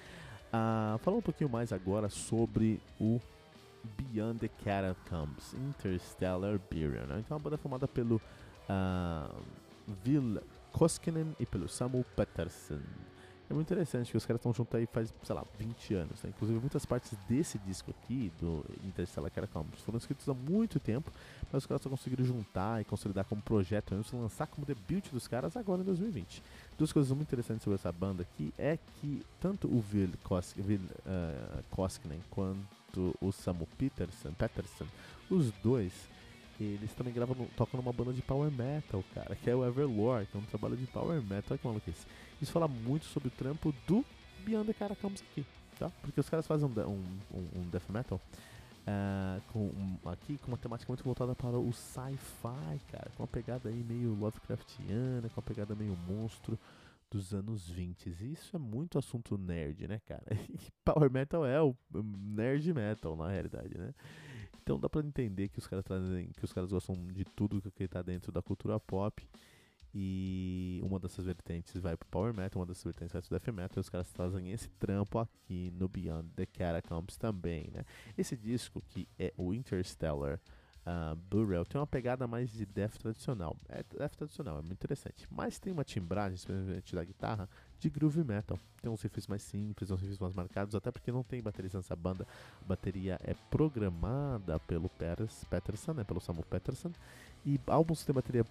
Ah, 0.51 0.99
falando 1.01 1.19
um 1.19 1.23
pouquinho 1.23 1.49
mais 1.49 1.71
agora 1.71 2.09
sobre 2.09 2.81
o 2.99 3.21
Beyond 3.97 4.39
the 4.39 4.49
Catacombs, 4.63 5.53
Interstellar 5.53 6.59
Burial, 6.69 7.07
né? 7.07 7.19
Então, 7.19 7.35
é 7.35 7.37
uma 7.37 7.39
banda 7.39 7.57
formada 7.57 7.87
pelo 7.87 8.15
uh, 8.67 9.41
Vil 10.03 10.41
Koskinen 10.71 11.35
e 11.39 11.45
pelo 11.45 11.69
Samu 11.69 12.03
Pettersen. 12.15 12.81
É 13.49 13.53
muito 13.53 13.65
interessante 13.67 14.11
que 14.11 14.17
os 14.17 14.25
caras 14.27 14.39
estão 14.39 14.53
juntos 14.53 14.75
aí 14.75 14.85
faz, 14.85 15.11
sei 15.23 15.35
lá, 15.35 15.43
20 15.57 15.93
anos. 15.95 16.21
Né? 16.21 16.29
Inclusive, 16.29 16.59
muitas 16.59 16.85
partes 16.85 17.17
desse 17.27 17.57
disco 17.57 17.89
aqui, 17.89 18.31
do 18.39 18.63
Interstellar 18.83 19.31
Catacombs, 19.31 19.81
foram 19.81 19.97
escritos 19.97 20.29
há 20.29 20.35
muito 20.35 20.79
tempo, 20.79 21.11
mas 21.51 21.63
os 21.63 21.67
caras 21.67 21.81
só 21.81 21.89
conseguiram 21.89 22.23
juntar 22.23 22.79
e 22.79 22.85
consolidar 22.85 23.25
como 23.25 23.41
projeto 23.41 23.95
de 23.95 24.15
lançar 24.15 24.45
como 24.45 24.67
debut 24.67 25.09
dos 25.11 25.27
caras 25.27 25.57
agora 25.57 25.81
em 25.81 25.85
2020. 25.85 26.43
Duas 26.77 26.93
coisas 26.93 27.11
muito 27.11 27.27
interessantes 27.27 27.63
sobre 27.63 27.75
essa 27.75 27.91
banda 27.91 28.21
aqui 28.21 28.53
é 28.55 28.77
que 29.01 29.25
tanto 29.41 29.67
o 29.67 29.81
Vil, 29.81 30.11
Kos 30.23 30.53
Vil 30.55 30.79
uh, 30.79 31.63
Koskinen 31.71 32.21
quanto 32.29 33.15
o 33.19 33.31
Samu 33.31 33.67
Peterson, 33.79 34.31
Peterson, 34.33 34.85
os 35.27 35.51
dois 35.63 35.91
eles 36.63 36.93
também 36.93 37.13
gravam, 37.13 37.35
tocam 37.55 37.79
numa 37.79 37.93
banda 37.93 38.13
de 38.13 38.21
power 38.21 38.51
metal, 38.51 39.03
cara, 39.13 39.35
que 39.35 39.49
é 39.49 39.55
o 39.55 39.65
Everlore, 39.65 40.25
que 40.25 40.37
é 40.37 40.39
um 40.39 40.43
trabalho 40.43 40.75
de 40.75 40.85
power 40.87 41.21
metal, 41.21 41.43
olha 41.51 41.57
que 41.57 41.67
maluquice. 41.67 42.05
Isso 42.41 42.51
fala 42.51 42.67
muito 42.67 43.05
sobre 43.05 43.27
o 43.29 43.31
trampo 43.31 43.73
do 43.87 44.03
Beyond 44.45 44.67
the 44.67 44.73
Catacombs 44.73 45.21
aqui, 45.21 45.45
tá? 45.77 45.89
Porque 46.01 46.19
os 46.19 46.29
caras 46.29 46.47
fazem 46.47 46.67
um, 46.67 46.81
um, 46.87 47.59
um 47.59 47.69
death 47.69 47.89
metal 47.89 48.19
uh, 48.89 49.41
com, 49.51 49.71
aqui 50.09 50.37
com 50.37 50.47
uma 50.47 50.57
temática 50.57 50.89
muito 50.89 51.03
voltada 51.03 51.35
para 51.35 51.57
o 51.57 51.71
sci-fi, 51.71 52.79
cara, 52.91 53.11
com 53.15 53.23
uma 53.23 53.27
pegada 53.27 53.69
aí 53.69 53.83
meio 53.83 54.13
Lovecraftiana, 54.15 55.29
com 55.29 55.39
uma 55.39 55.45
pegada 55.45 55.75
meio 55.75 55.95
monstro, 56.07 56.57
dos 57.11 57.33
anos 57.33 57.69
20. 57.69 58.15
E 58.21 58.33
isso 58.33 58.55
é 58.55 58.59
muito 58.59 58.97
assunto 58.99 59.37
nerd, 59.37 59.87
né, 59.87 59.99
cara? 60.07 60.23
E 60.49 60.59
Power 60.85 61.11
Metal 61.11 61.45
é 61.45 61.61
o 61.61 61.75
nerd 61.93 62.73
metal, 62.73 63.15
na 63.15 63.29
realidade, 63.29 63.77
né? 63.77 63.93
Então 64.69 64.79
dá 64.79 64.87
pra 64.87 65.01
entender 65.01 65.49
que 65.49 65.57
os 65.57 65.65
caras 65.65 65.83
trazem, 65.83 66.27
que 66.27 66.45
os 66.45 66.53
caras 66.53 66.69
gostam 66.69 66.95
de 67.07 67.25
tudo 67.25 67.59
que 67.71 67.87
tá 67.87 68.03
dentro 68.03 68.31
da 68.31 68.39
cultura 68.39 68.79
pop. 68.79 69.27
E 69.91 70.79
uma 70.83 70.99
dessas 70.99 71.25
vertentes 71.25 71.81
vai 71.81 71.97
pro 71.97 72.07
Power 72.07 72.31
Metal, 72.31 72.61
uma 72.61 72.67
dessas 72.67 72.83
vertentes 72.83 73.11
vai 73.11 73.19
pro 73.19 73.31
Death 73.31 73.55
Metal, 73.55 73.77
e 73.77 73.79
os 73.79 73.89
caras 73.89 74.11
trazem 74.11 74.51
esse 74.51 74.69
trampo 74.69 75.17
aqui 75.17 75.71
no 75.71 75.89
Beyond 75.89 76.29
the 76.35 76.45
Catacombs 76.45 77.17
também, 77.17 77.71
né? 77.73 77.83
Esse 78.15 78.37
disco 78.37 78.79
que 78.87 79.07
é 79.17 79.33
o 79.35 79.55
Interstellar 79.55 80.39
uh, 80.85 81.65
tem 81.65 81.81
uma 81.81 81.87
pegada 81.87 82.27
mais 82.27 82.51
de 82.51 82.63
death 82.63 82.97
tradicional. 82.99 83.57
É 83.67 83.81
death 83.81 84.17
tradicional, 84.17 84.59
é 84.59 84.61
muito 84.61 84.73
interessante. 84.73 85.27
Mas 85.31 85.57
tem 85.57 85.73
uma 85.73 85.83
timbragem, 85.83 86.35
especialmente 86.35 86.93
da 86.93 87.03
guitarra, 87.03 87.49
de 87.79 87.89
groove 87.89 88.23
metal. 88.23 88.59
Tem 88.81 88.91
uns 88.91 89.01
riffs 89.01 89.27
mais 89.27 89.41
simples, 89.41 89.89
uns 89.89 90.01
riffs 90.01 90.19
mais 90.19 90.33
marcados, 90.33 90.75
até 90.75 90.91
porque 90.91 91.11
não 91.11 91.23
tem 91.23 91.41
baterista 91.41 91.77
nessa 91.77 91.95
banda. 91.95 92.27
A 92.61 92.65
bateria 92.65 93.19
é 93.23 93.33
programada 93.49 94.59
pelo 94.59 94.89
Peters, 94.89 95.43
Peterson, 95.45 95.93
né, 95.93 96.03
pelo 96.03 96.19
Samuel 96.19 96.45
Peterson. 96.49 96.91
E 97.45 97.59
álbuns 97.67 98.03
tem 98.03 98.13
bateria 98.13 98.43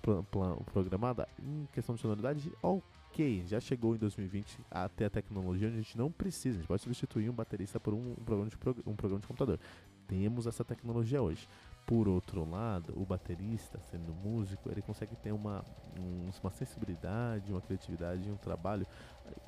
programada 0.73 1.29
em 1.38 1.69
questão 1.73 1.95
de 1.95 2.01
sonoridade, 2.01 2.51
ok, 2.62 3.45
já 3.47 3.61
chegou 3.61 3.95
em 3.95 3.99
2020 3.99 4.59
até 4.71 5.05
a 5.05 5.11
tecnologia 5.11 5.69
onde 5.69 5.79
a 5.79 5.83
gente 5.83 5.99
não 5.99 6.11
precisa, 6.11 6.57
a 6.57 6.61
gente 6.61 6.69
pode 6.69 6.83
substituir 6.83 7.29
um 7.29 7.35
baterista 7.35 7.79
por 7.79 7.93
um, 7.93 8.12
um 8.12 8.25
programa, 8.25 8.49
de, 8.49 8.57
um 8.87 8.97
programa 8.97 9.21
de 9.21 9.27
computador. 9.27 9.61
Temos 10.07 10.47
essa 10.47 10.64
tecnologia 10.64 11.21
hoje. 11.21 11.47
Por 11.88 12.07
outro 12.07 12.44
lado, 12.44 12.92
o 12.94 13.07
baterista, 13.07 13.81
sendo 13.90 14.12
músico, 14.22 14.70
ele 14.70 14.83
consegue 14.83 15.16
ter 15.16 15.33
uma, 15.33 15.64
um, 15.98 16.29
uma 16.42 16.51
sensibilidade, 16.51 17.51
uma 17.51 17.62
criatividade, 17.62 18.31
um 18.31 18.37
trabalho 18.37 18.87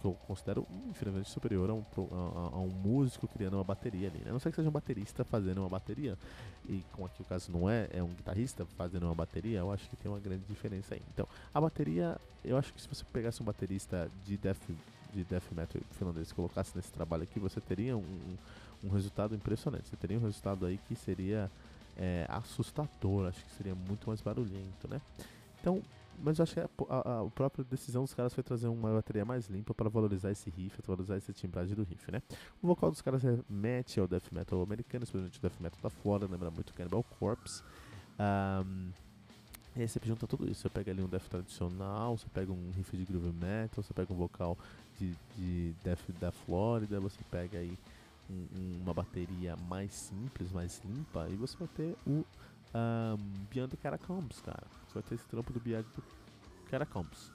que 0.00 0.06
eu 0.06 0.14
considero 0.26 0.66
infinitamente 0.88 1.28
superior 1.28 1.68
a 1.68 1.74
um, 1.74 1.84
a, 2.10 2.56
a 2.56 2.58
um 2.58 2.70
músico 2.70 3.28
criando 3.28 3.58
uma 3.58 3.64
bateria 3.64 4.08
ali. 4.08 4.20
Né? 4.20 4.30
A 4.30 4.32
não 4.32 4.40
sei 4.40 4.50
que 4.50 4.56
seja 4.56 4.70
um 4.70 4.72
baterista 4.72 5.22
fazendo 5.22 5.58
uma 5.58 5.68
bateria, 5.68 6.16
e 6.66 6.82
como 6.92 7.06
aqui 7.06 7.20
o 7.20 7.26
caso 7.26 7.52
não 7.52 7.68
é, 7.68 7.90
é 7.92 8.02
um 8.02 8.08
guitarrista 8.08 8.64
fazendo 8.64 9.04
uma 9.04 9.14
bateria, 9.14 9.58
eu 9.58 9.70
acho 9.70 9.86
que 9.90 9.96
tem 9.96 10.10
uma 10.10 10.18
grande 10.18 10.44
diferença 10.48 10.94
aí. 10.94 11.02
Então, 11.12 11.28
a 11.52 11.60
bateria, 11.60 12.16
eu 12.42 12.56
acho 12.56 12.72
que 12.72 12.80
se 12.80 12.88
você 12.88 13.04
pegasse 13.12 13.42
um 13.42 13.44
baterista 13.44 14.10
de 14.24 14.38
death, 14.38 14.62
de 15.12 15.24
death 15.24 15.44
metal 15.52 15.82
finlandês 15.90 16.30
e 16.30 16.34
colocasse 16.34 16.74
nesse 16.74 16.90
trabalho 16.90 17.24
aqui, 17.24 17.38
você 17.38 17.60
teria 17.60 17.98
um, 17.98 18.36
um 18.82 18.88
resultado 18.88 19.34
impressionante. 19.34 19.90
Você 19.90 19.96
teria 19.96 20.16
um 20.16 20.22
resultado 20.22 20.64
aí 20.64 20.80
que 20.88 20.96
seria 20.96 21.50
é, 22.00 22.24
assustador, 22.30 23.28
acho 23.28 23.44
que 23.44 23.52
seria 23.52 23.74
muito 23.74 24.08
mais 24.08 24.22
barulhento, 24.22 24.88
né? 24.88 25.00
Então, 25.60 25.82
mas 26.22 26.38
eu 26.38 26.42
acho 26.42 26.54
que 26.54 26.60
a, 26.60 26.68
a, 26.88 27.20
a, 27.20 27.24
própria 27.30 27.64
decisão 27.64 28.02
dos 28.02 28.14
caras 28.14 28.32
foi 28.34 28.42
trazer 28.42 28.68
uma 28.68 28.92
bateria 28.92 29.24
mais 29.24 29.46
limpa 29.48 29.74
para 29.74 29.88
valorizar 29.88 30.30
esse 30.30 30.50
riff, 30.50 30.76
para 30.82 30.94
valorizar 30.94 31.16
essa 31.16 31.32
timbragem 31.32 31.74
do 31.74 31.82
riff, 31.82 32.10
né? 32.10 32.22
O 32.62 32.66
vocal 32.66 32.90
dos 32.90 33.02
caras 33.02 33.22
remete 33.22 34.00
ao 34.00 34.08
death 34.08 34.30
metal 34.32 34.62
americano, 34.62 35.04
especialmente 35.04 35.38
o 35.38 35.42
death 35.42 35.60
metal 35.60 35.78
da 35.82 35.90
fora, 35.90 36.26
lembra 36.26 36.50
muito 36.50 36.72
Cannibal 36.74 37.04
Corpse. 37.18 37.62
Um, 38.18 38.90
e 39.76 39.82
aí 39.82 39.88
você 39.88 40.00
junta 40.02 40.26
tudo 40.26 40.50
isso, 40.50 40.62
você 40.62 40.68
pega 40.68 40.90
ali 40.90 41.02
um 41.02 41.08
death 41.08 41.28
tradicional, 41.28 42.16
você 42.16 42.26
pega 42.32 42.50
um 42.50 42.70
riff 42.76 42.96
de 42.96 43.04
groove 43.04 43.32
metal, 43.32 43.82
você 43.82 43.94
pega 43.94 44.12
um 44.12 44.16
vocal 44.16 44.58
de, 44.98 45.14
de 45.36 45.74
death 45.84 46.00
da 46.18 46.32
Flórida, 46.32 46.98
você 47.00 47.20
pega 47.30 47.58
aí 47.58 47.78
um, 48.30 48.82
uma 48.82 48.94
bateria 48.94 49.56
mais 49.68 49.92
simples, 49.92 50.52
mais 50.52 50.80
limpa, 50.84 51.28
e 51.28 51.36
você 51.36 51.56
vai 51.56 51.68
ter 51.68 51.96
o 52.06 52.24
um, 52.74 53.16
Beyond 53.52 53.70
the 53.70 53.76
Catacombs, 53.76 54.40
cara. 54.40 54.66
Você 54.86 54.94
vai 54.94 55.02
ter 55.02 55.14
esse 55.16 55.26
trampo 55.26 55.52
do 55.52 55.60
Beyond 55.60 55.86
Catacombs. 56.70 57.32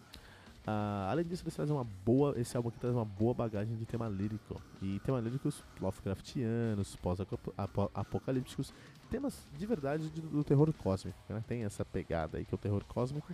Uh, 0.66 1.12
além 1.12 1.24
disso, 1.24 1.44
eles 1.44 1.54
trazem 1.54 1.76
uma 1.76 1.84
boa. 1.84 2.34
Esse 2.40 2.58
álbum 2.58 2.70
aqui 2.70 2.80
traz 2.80 2.96
uma 2.96 3.06
boa 3.06 3.36
bagagem 3.36 3.76
de 3.76 3.86
tema 3.86 4.10
lírico. 4.10 4.60
E 4.82 5.00
tema 5.02 5.20
líricos 5.20 5.64
Lovecraftianos, 5.80 6.96
pós-apocalípticos, 6.96 8.74
temas 9.12 9.48
de 9.56 9.66
verdade 9.68 10.10
do, 10.10 10.22
do 10.22 10.44
terror 10.44 10.74
cósmico. 10.74 11.18
Né? 11.30 11.44
Tem 11.48 11.64
essa 11.64 11.86
pegada 11.86 12.40
aí 12.40 12.46
que 12.46 12.54
é 12.54 12.56
o 12.56 12.58
terror 12.58 12.84
cósmico 12.86 13.32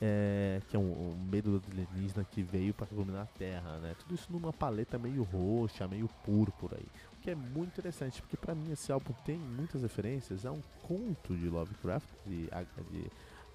é, 0.00 0.60
que 0.68 0.76
é 0.76 0.78
um, 0.78 1.10
um, 1.10 1.28
medo 1.30 1.58
do 1.58 1.70
alienígena 1.70 2.24
que 2.24 2.42
veio 2.42 2.74
para 2.74 2.86
dominar 2.90 3.22
a 3.22 3.26
Terra, 3.26 3.78
né? 3.78 3.94
Tudo 3.98 4.14
isso 4.14 4.30
numa 4.30 4.52
paleta 4.52 4.98
meio 4.98 5.22
roxa, 5.22 5.88
meio 5.88 6.08
púrpura 6.24 6.76
aí. 6.76 6.86
O 7.14 7.22
que 7.22 7.30
é 7.30 7.34
muito 7.34 7.72
interessante, 7.72 8.20
porque 8.20 8.36
para 8.36 8.54
mim 8.54 8.72
esse 8.72 8.92
álbum 8.92 9.12
tem 9.24 9.36
muitas 9.38 9.82
referências 9.82 10.44
a 10.44 10.52
um 10.52 10.62
conto 10.82 11.34
de 11.34 11.48
Lovecraft, 11.48 12.08
de, 12.26 12.46
de 12.90 13.10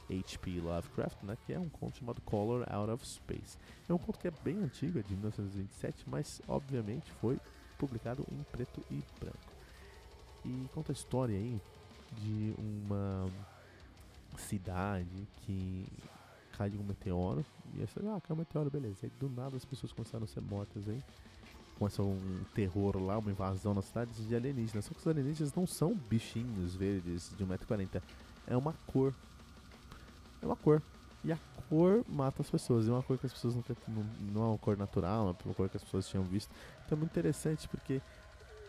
H.P. 0.10 0.60
Lovecraft, 0.60 1.24
né? 1.24 1.38
Que 1.46 1.54
é 1.54 1.60
um 1.60 1.70
conto 1.70 1.98
chamado 1.98 2.22
Color 2.22 2.66
Out 2.70 2.92
of 2.92 3.08
Space. 3.08 3.58
É 3.88 3.94
um 3.94 3.98
conto 3.98 4.20
que 4.20 4.28
é 4.28 4.34
bem 4.44 4.58
antigo, 4.58 5.00
é 5.00 5.04
de 5.04 5.14
1927, 5.14 6.04
mas 6.08 6.42
obviamente 6.48 7.12
foi 7.14 7.40
publicado 7.78 8.26
em 8.32 8.44
preto 8.52 8.84
e 8.90 9.02
branco. 9.20 9.38
E 10.44 10.68
conta 10.74 10.92
a 10.92 10.94
história 10.94 11.36
aí 11.36 11.62
de 12.14 12.54
uma 12.58 13.30
cidade 14.38 15.28
que 15.46 15.86
cai 16.62 16.72
um 16.78 16.84
meteoro. 16.84 17.44
E 17.74 17.82
aí 17.82 17.88
você, 17.88 18.00
ah, 18.00 18.22
caiu 18.22 18.36
um 18.36 18.40
meteoro, 18.40 18.70
beleza. 18.70 18.98
E 19.04 19.06
aí 19.06 19.12
do 19.20 19.30
nada 19.30 19.56
as 19.56 19.66
pessoas 19.66 19.92
começaram 19.92 20.26
a 20.26 20.28
ser 20.28 20.42
mortas 20.42 20.88
aí. 20.88 21.02
Começa 21.80 22.04
um 22.04 22.44
terror 22.54 23.02
lá, 23.02 23.18
uma 23.18 23.32
invasão 23.32 23.74
na 23.74 23.82
cidade 23.82 24.12
de 24.14 24.36
alienígenas. 24.36 24.86
Só 24.86 24.94
que 24.94 25.00
os 25.00 25.08
alienígenas 25.08 25.54
não 25.54 25.66
são 25.66 25.96
bichinhos 25.96 26.76
verdes 26.76 27.32
de 27.36 27.44
1,40m. 27.44 28.02
É 28.46 28.56
uma 28.56 28.74
cor. 28.86 29.14
É 30.42 30.46
uma 30.46 30.56
cor. 30.56 30.82
E 31.24 31.32
a 31.32 31.40
cor 31.70 32.04
mata 32.08 32.42
as 32.42 32.50
pessoas. 32.50 32.88
É 32.88 32.92
uma 32.92 33.02
cor 33.02 33.18
que 33.18 33.26
as 33.26 33.34
pessoas 33.34 33.56
não, 33.56 33.64
não, 33.88 34.04
não 34.34 34.44
é 34.44 34.48
uma 34.50 34.58
cor 34.60 34.78
natural, 34.78 35.30
é 35.30 35.46
uma 35.46 35.56
cor 35.56 35.70
que 35.70 35.78
as 35.78 35.84
pessoas 35.84 36.08
tinham 36.08 36.24
visto. 36.24 36.52
Então 36.86 36.96
é 36.96 37.00
muito 37.00 37.12
interessante 37.12 37.68
porque 37.68 38.00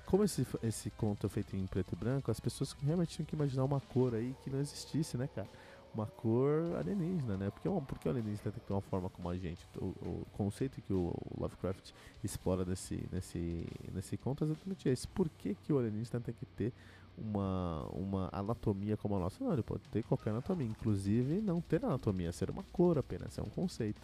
como 0.07 0.24
esse, 0.24 0.46
esse 0.62 0.90
conto 0.90 1.26
é 1.26 1.28
feito 1.28 1.55
em 1.57 1.66
preto 1.66 1.94
e 1.94 1.96
branco, 1.96 2.31
as 2.31 2.40
pessoas 2.40 2.74
realmente 2.83 3.16
tinham 3.16 3.26
que 3.26 3.35
imaginar 3.35 3.64
uma 3.64 3.81
cor 3.81 4.14
aí 4.14 4.35
que 4.42 4.50
não 4.50 4.61
existisse, 4.61 5.16
né, 5.16 5.28
cara? 5.35 5.48
Uma 5.94 6.07
cor 6.07 6.76
alienígena, 6.78 7.37
né? 7.37 7.50
Porque, 7.50 7.68
porque 7.87 8.09
o 8.09 8.11
alienígena 8.11 8.50
tem 8.50 8.61
que 8.61 8.66
ter 8.66 8.72
uma 8.72 8.81
forma 8.81 9.11
como 9.11 9.28
a 9.28 9.37
gente. 9.37 9.66
O, 9.76 9.87
o 9.87 10.26
conceito 10.33 10.81
que 10.81 10.92
o 10.92 11.14
Lovecraft 11.38 11.92
explora 12.24 12.64
nesse, 12.64 13.07
nesse, 13.12 13.66
nesse 13.92 14.16
conto 14.16 14.44
é 14.44 14.46
exatamente 14.46 14.88
esse. 14.88 15.07
Por 15.07 15.28
que, 15.28 15.55
que 15.55 15.72
o 15.72 15.78
alienígena 15.78 16.20
tem 16.20 16.35
que 16.35 16.46
ter 16.46 16.72
uma, 17.16 17.87
uma 17.92 18.28
anatomia 18.33 18.96
como 18.96 19.16
a 19.16 19.18
nossa? 19.18 19.42
Não, 19.44 19.52
ele 19.52 19.62
pode 19.62 19.83
ter 19.90 20.02
qualquer 20.02 20.31
anatomia, 20.31 20.66
inclusive 20.66 21.40
não 21.40 21.61
ter 21.61 21.85
anatomia, 21.85 22.33
ser 22.33 22.50
uma 22.50 22.62
cor 22.72 22.98
apenas, 22.98 23.37
é 23.37 23.42
um 23.42 23.50
conceito. 23.50 24.00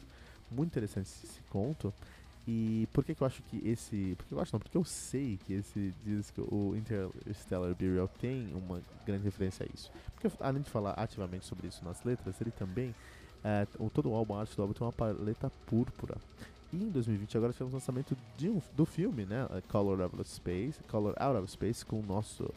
Muito 0.50 0.70
interessante 0.70 1.06
esse 1.06 1.42
conto. 1.50 1.92
E 2.50 2.88
por 2.94 3.04
que, 3.04 3.14
que 3.14 3.22
eu 3.22 3.26
acho 3.26 3.42
que 3.42 3.60
esse. 3.68 4.14
Por 4.16 4.26
que 4.26 4.32
eu 4.32 4.40
acho 4.40 4.54
não? 4.54 4.58
Porque 4.58 4.78
eu 4.78 4.82
sei 4.84 5.38
que 5.44 5.52
esse 5.52 5.92
disco, 6.02 6.40
o 6.50 6.74
Interstellar 6.74 7.74
Burial, 7.74 8.08
tem 8.08 8.50
uma 8.54 8.80
grande 9.04 9.22
referência 9.24 9.66
a 9.66 9.68
isso. 9.74 9.92
Porque 10.14 10.34
além 10.40 10.62
de 10.62 10.70
falar 10.70 10.92
ativamente 10.92 11.44
sobre 11.44 11.68
isso 11.68 11.84
nas 11.84 12.02
letras, 12.04 12.40
ele 12.40 12.50
também. 12.50 12.94
É, 13.44 13.66
todo 13.92 14.10
o 14.10 14.14
álbum, 14.14 14.34
arte 14.34 14.56
do 14.56 14.62
álbum 14.62 14.72
tem 14.72 14.86
uma 14.86 14.92
paleta 14.92 15.52
púrpura. 15.66 16.16
E 16.72 16.82
em 16.82 16.88
2020 16.88 17.36
agora 17.36 17.52
tivemos 17.52 17.74
o 17.74 17.76
lançamento 17.76 18.16
um, 18.42 18.62
do 18.74 18.86
filme, 18.86 19.26
né? 19.26 19.46
Color 19.68 20.00
Out 20.00 20.18
of 20.18 20.30
Space, 20.30 20.82
Color 20.84 21.14
Out 21.18 21.42
of 21.42 21.52
Space, 21.52 21.84
com 21.84 22.00
o 22.00 22.02
nosso 22.02 22.50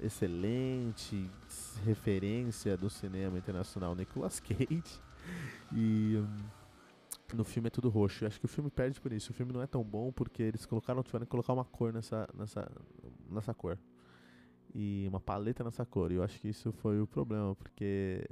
excelente 0.00 1.30
referência 1.84 2.76
do 2.76 2.90
cinema 2.90 3.38
internacional 3.38 3.94
Nicolas 3.94 4.40
Cage. 4.40 4.82
E. 5.72 6.16
Um, 6.16 6.65
no 7.34 7.44
filme 7.44 7.68
é 7.68 7.70
tudo 7.70 7.88
roxo. 7.88 8.24
Eu 8.24 8.28
acho 8.28 8.38
que 8.38 8.44
o 8.44 8.48
filme 8.48 8.70
perde 8.70 9.00
por 9.00 9.12
isso. 9.12 9.32
O 9.32 9.34
filme 9.34 9.52
não 9.52 9.62
é 9.62 9.66
tão 9.66 9.82
bom 9.82 10.12
porque 10.12 10.42
eles 10.42 10.66
colocaram, 10.66 11.02
tiveram 11.02 11.24
que 11.24 11.30
colocar 11.30 11.52
uma 11.52 11.64
cor 11.64 11.92
nessa, 11.92 12.28
nessa, 12.34 12.70
nessa 13.30 13.54
cor. 13.54 13.78
E 14.74 15.06
uma 15.08 15.20
paleta 15.20 15.64
nessa 15.64 15.84
cor. 15.86 16.12
E 16.12 16.16
eu 16.16 16.22
acho 16.22 16.38
que 16.40 16.48
isso 16.48 16.70
foi 16.72 17.00
o 17.00 17.06
problema, 17.06 17.54
porque 17.56 18.28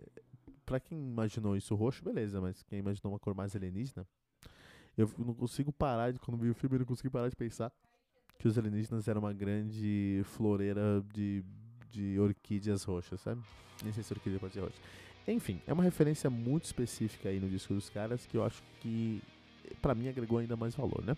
para 0.64 0.78
quem 0.78 0.98
imaginou 0.98 1.56
isso 1.56 1.74
roxo, 1.74 2.04
beleza, 2.04 2.40
mas 2.40 2.62
quem 2.62 2.78
imaginou 2.78 3.12
uma 3.12 3.18
cor 3.18 3.34
mais 3.34 3.54
alienígena, 3.56 4.06
eu 4.96 5.10
não 5.18 5.34
consigo 5.34 5.72
parar 5.72 6.12
de 6.12 6.18
quando 6.18 6.38
vi 6.38 6.50
o 6.50 6.54
filme, 6.54 6.76
eu 6.76 6.80
não 6.80 6.86
consigo 6.86 7.10
parar 7.10 7.28
de 7.28 7.36
pensar 7.36 7.72
que 8.38 8.48
os 8.48 8.58
alienígenas 8.58 9.08
eram 9.08 9.20
uma 9.22 9.32
grande 9.32 10.22
floreira 10.24 11.04
de, 11.12 11.44
de 11.90 12.18
orquídeas 12.18 12.84
roxas, 12.84 13.20
sabe? 13.20 13.40
Nem 13.82 13.92
sei 13.92 14.02
se 14.02 14.12
orquídea 14.12 14.38
pode 14.38 14.54
ser 14.54 14.60
roxa. 14.60 14.78
Enfim, 15.26 15.60
é 15.66 15.72
uma 15.72 15.82
referência 15.82 16.28
muito 16.28 16.64
específica 16.64 17.28
aí 17.28 17.40
no 17.40 17.48
disco 17.48 17.72
dos 17.74 17.88
caras 17.88 18.26
que 18.26 18.36
eu 18.36 18.44
acho 18.44 18.62
que 18.80 19.22
para 19.80 19.94
mim 19.94 20.08
agregou 20.08 20.38
ainda 20.38 20.56
mais 20.56 20.74
valor, 20.74 21.02
né? 21.04 21.16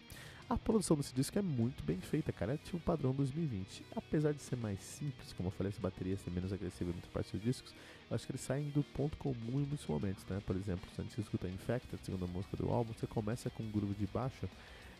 A 0.48 0.56
produção 0.56 0.96
desse 0.96 1.12
disco 1.12 1.36
é 1.36 1.42
muito 1.42 1.82
bem 1.82 2.00
feita, 2.00 2.32
cara. 2.32 2.54
É 2.54 2.56
tipo 2.56 2.78
padrão 2.78 3.12
2020. 3.12 3.82
Apesar 3.96 4.32
de 4.32 4.40
ser 4.40 4.54
mais 4.54 4.78
simples, 4.80 5.32
como 5.32 5.48
eu 5.48 5.50
falei, 5.50 5.72
essa 5.72 5.80
bateria 5.80 6.16
ser 6.16 6.30
menos 6.30 6.52
agressiva 6.52 6.90
em 6.90 6.92
muitas 6.92 7.10
partes 7.10 7.32
dos 7.32 7.42
discos, 7.42 7.74
eu 8.08 8.14
acho 8.14 8.24
que 8.24 8.30
eles 8.30 8.42
saem 8.42 8.70
do 8.70 8.84
ponto 8.84 9.16
comum 9.16 9.60
em 9.60 9.66
muitos 9.66 9.84
momentos, 9.88 10.24
né? 10.26 10.40
Por 10.46 10.54
exemplo, 10.54 10.88
se 10.94 11.00
a 11.00 11.04
gente 11.04 11.20
escuta 11.20 11.48
Infected, 11.48 12.00
segunda 12.04 12.28
música 12.28 12.56
do 12.56 12.70
álbum, 12.70 12.92
você 12.92 13.08
começa 13.08 13.50
com 13.50 13.64
um 13.64 13.70
groove 13.72 13.94
de 13.94 14.06
baixo 14.06 14.48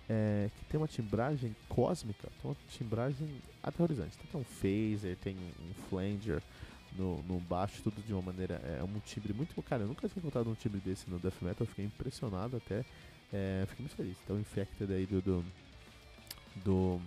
é, 0.09 0.51
que 0.57 0.65
tem 0.65 0.79
uma 0.79 0.89
timbragem 0.89 1.55
cósmica, 1.69 2.29
tem 2.43 2.51
uma 2.51 2.57
timbragem 2.71 3.29
aterrorizante. 3.63 4.17
Então, 4.19 4.27
tem 4.33 4.41
um 4.41 4.45
phaser, 4.45 5.17
tem 5.19 5.37
um 5.37 5.75
flanger, 5.89 6.43
no, 6.97 7.23
no 7.23 7.39
baixo, 7.41 7.83
tudo 7.83 8.03
de 8.03 8.13
uma 8.13 8.23
maneira. 8.23 8.55
É 8.79 8.83
um 8.83 8.99
timbre 9.01 9.33
muito. 9.33 9.61
Cara, 9.63 9.83
eu 9.83 9.89
nunca 9.89 10.09
tinha 10.09 10.21
encontrado 10.21 10.49
um 10.49 10.55
timbre 10.55 10.81
desse 10.81 11.09
no 11.11 11.19
Death 11.19 11.41
Metal, 11.43 11.67
fiquei 11.67 11.85
impressionado 11.85 12.57
até 12.57 12.85
É, 13.33 13.65
fiquei 13.69 13.85
muito 13.85 13.97
feliz. 13.97 14.17
Então, 14.25 14.39
Infected 14.39 14.93
aí 14.93 15.07
do. 15.07 15.21
do. 15.21 15.45
do, 16.65 17.01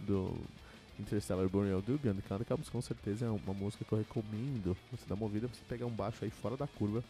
do 0.00 0.38
Interstellar 0.98 1.48
Burial 1.48 1.80
do 1.80 1.98
Beyond 1.98 2.22
Candicabs, 2.22 2.68
com 2.68 2.80
certeza 2.80 3.26
é 3.26 3.30
uma 3.30 3.54
música 3.54 3.84
que 3.84 3.92
eu 3.92 3.98
recomendo 3.98 4.76
você 4.90 5.04
dar 5.08 5.14
uma 5.14 5.24
ouvida 5.24 5.48
pra 5.48 5.56
você 5.56 5.64
pegar 5.66 5.86
um 5.86 5.90
baixo 5.90 6.22
aí 6.22 6.30
fora 6.30 6.56
da 6.56 6.66
curva 6.66 7.02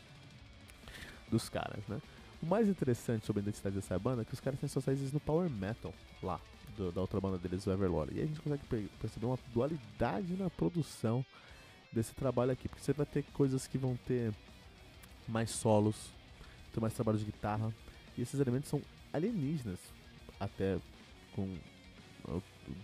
dos 1.29 1.49
caras, 1.49 1.83
né? 1.89 2.01
O 2.43 2.47
mais 2.47 2.69
interessante 2.69 3.27
sobre 3.27 3.41
a 3.41 3.43
identidade 3.43 3.75
dessa 3.75 3.99
banda 3.99 4.23
é 4.23 4.25
que 4.25 4.33
os 4.33 4.41
caras 4.41 4.59
têm 4.59 4.69
suas 4.69 4.85
raízes 4.85 5.13
no 5.13 5.21
power 5.21 5.51
metal 5.51 5.93
lá, 6.23 6.41
do, 6.77 6.93
da 6.93 7.01
outra 7.01 7.21
banda 7.21 7.39
deles, 7.39 7.67
o 7.67 7.73
Everlore. 7.73 8.15
E 8.15 8.21
a 8.21 8.27
gente 8.27 8.41
consegue 8.41 8.89
perceber 9.01 9.27
uma 9.27 9.39
dualidade 9.53 10.33
na 10.35 10.49
produção 10.49 11.25
desse 11.93 12.15
trabalho 12.15 12.53
aqui, 12.53 12.69
porque 12.69 12.83
você 12.83 12.93
vai 12.93 13.07
ter 13.07 13.23
coisas 13.33 13.67
que 13.67 13.79
vão 13.79 13.97
ter 14.07 14.33
mais 15.29 15.51
solos, 15.51 16.11
ter 16.73 16.81
mais 16.81 16.95
trabalho 16.95 17.19
de 17.19 17.25
guitarra, 17.25 17.73
e 18.17 18.23
esses 18.23 18.39
elementos 18.41 18.69
são 18.69 18.81
alienígenas, 19.13 19.79
até 20.41 20.79
com 21.35 21.57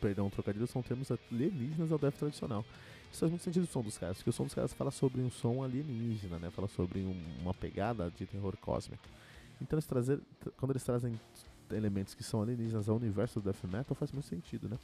perdão, 0.00 0.28
trocadilho 0.28 0.66
são 0.66 0.82
termos 0.82 1.08
alienígenas 1.10 1.92
ao 1.92 1.98
death 1.98 2.14
tradicional. 2.14 2.64
Isso 3.10 3.20
faz 3.20 3.30
muito 3.30 3.42
sentido 3.42 3.64
o 3.64 3.66
som 3.66 3.80
dos 3.80 3.96
caras, 3.96 4.18
porque 4.18 4.30
o 4.30 4.32
som 4.32 4.44
dos 4.44 4.54
caras 4.54 4.72
fala 4.72 4.90
sobre 4.90 5.20
um 5.20 5.30
som 5.30 5.62
alienígena, 5.62 6.38
né? 6.38 6.50
Fala 6.50 6.68
sobre 6.68 7.00
um, 7.00 7.16
uma 7.40 7.54
pegada 7.54 8.10
de 8.10 8.26
terror 8.26 8.56
cósmico. 8.58 9.02
Então 9.60 9.76
eles 9.76 9.86
trazer, 9.86 10.20
quando 10.56 10.72
eles 10.72 10.84
trazem 10.84 11.18
elementos 11.72 12.14
que 12.14 12.22
são 12.22 12.42
alienígenas 12.42 12.88
ao 12.88 12.96
universo 12.96 13.40
do 13.40 13.44
death 13.44 13.64
metal 13.64 13.94
faz 13.94 14.12
muito 14.12 14.26
sentido, 14.26 14.68
né? 14.68 14.78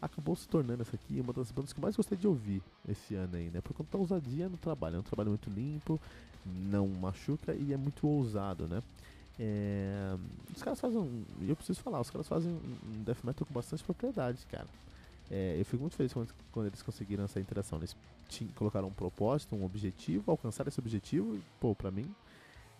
Acabou 0.00 0.36
se 0.36 0.48
tornando 0.48 0.82
essa 0.82 0.94
aqui 0.94 1.20
uma 1.20 1.32
das 1.32 1.50
bandas 1.50 1.72
que 1.72 1.78
eu 1.78 1.82
mais 1.82 1.96
gostei 1.96 2.16
de 2.16 2.26
ouvir 2.26 2.62
esse 2.88 3.14
ano 3.14 3.36
aí, 3.36 3.50
né? 3.50 3.60
Por 3.60 3.74
conta 3.74 3.90
da 3.92 3.98
ousadia 3.98 4.48
no 4.48 4.56
trabalho. 4.56 4.96
É 4.96 4.98
um 5.00 5.02
trabalho 5.02 5.30
muito 5.30 5.50
limpo, 5.50 6.00
não 6.44 6.86
machuca 6.86 7.54
e 7.54 7.72
é 7.72 7.76
muito 7.76 8.06
ousado, 8.06 8.68
né? 8.68 8.82
É, 9.38 10.16
os 10.54 10.62
caras 10.62 10.80
fazem. 10.80 11.26
Eu 11.46 11.54
preciso 11.54 11.80
falar, 11.80 12.00
os 12.00 12.10
caras 12.10 12.26
fazem 12.26 12.50
um 12.52 13.02
death 13.04 13.22
metal 13.22 13.46
com 13.46 13.54
bastante 13.54 13.84
propriedade, 13.84 14.44
cara. 14.50 14.66
É, 15.30 15.56
eu 15.58 15.64
fico 15.64 15.80
muito 15.82 15.94
feliz 15.94 16.12
quando, 16.12 16.66
eles 16.66 16.82
conseguiram 16.82 17.24
essa 17.24 17.38
interação. 17.38 17.78
Eles 17.78 17.94
colocaram 18.54 18.88
um 18.88 18.92
propósito, 18.92 19.54
um 19.54 19.64
objetivo, 19.64 20.30
alcançaram 20.30 20.68
esse 20.68 20.80
objetivo 20.80 21.38
pô, 21.60 21.74
pra 21.74 21.90
mim, 21.90 22.06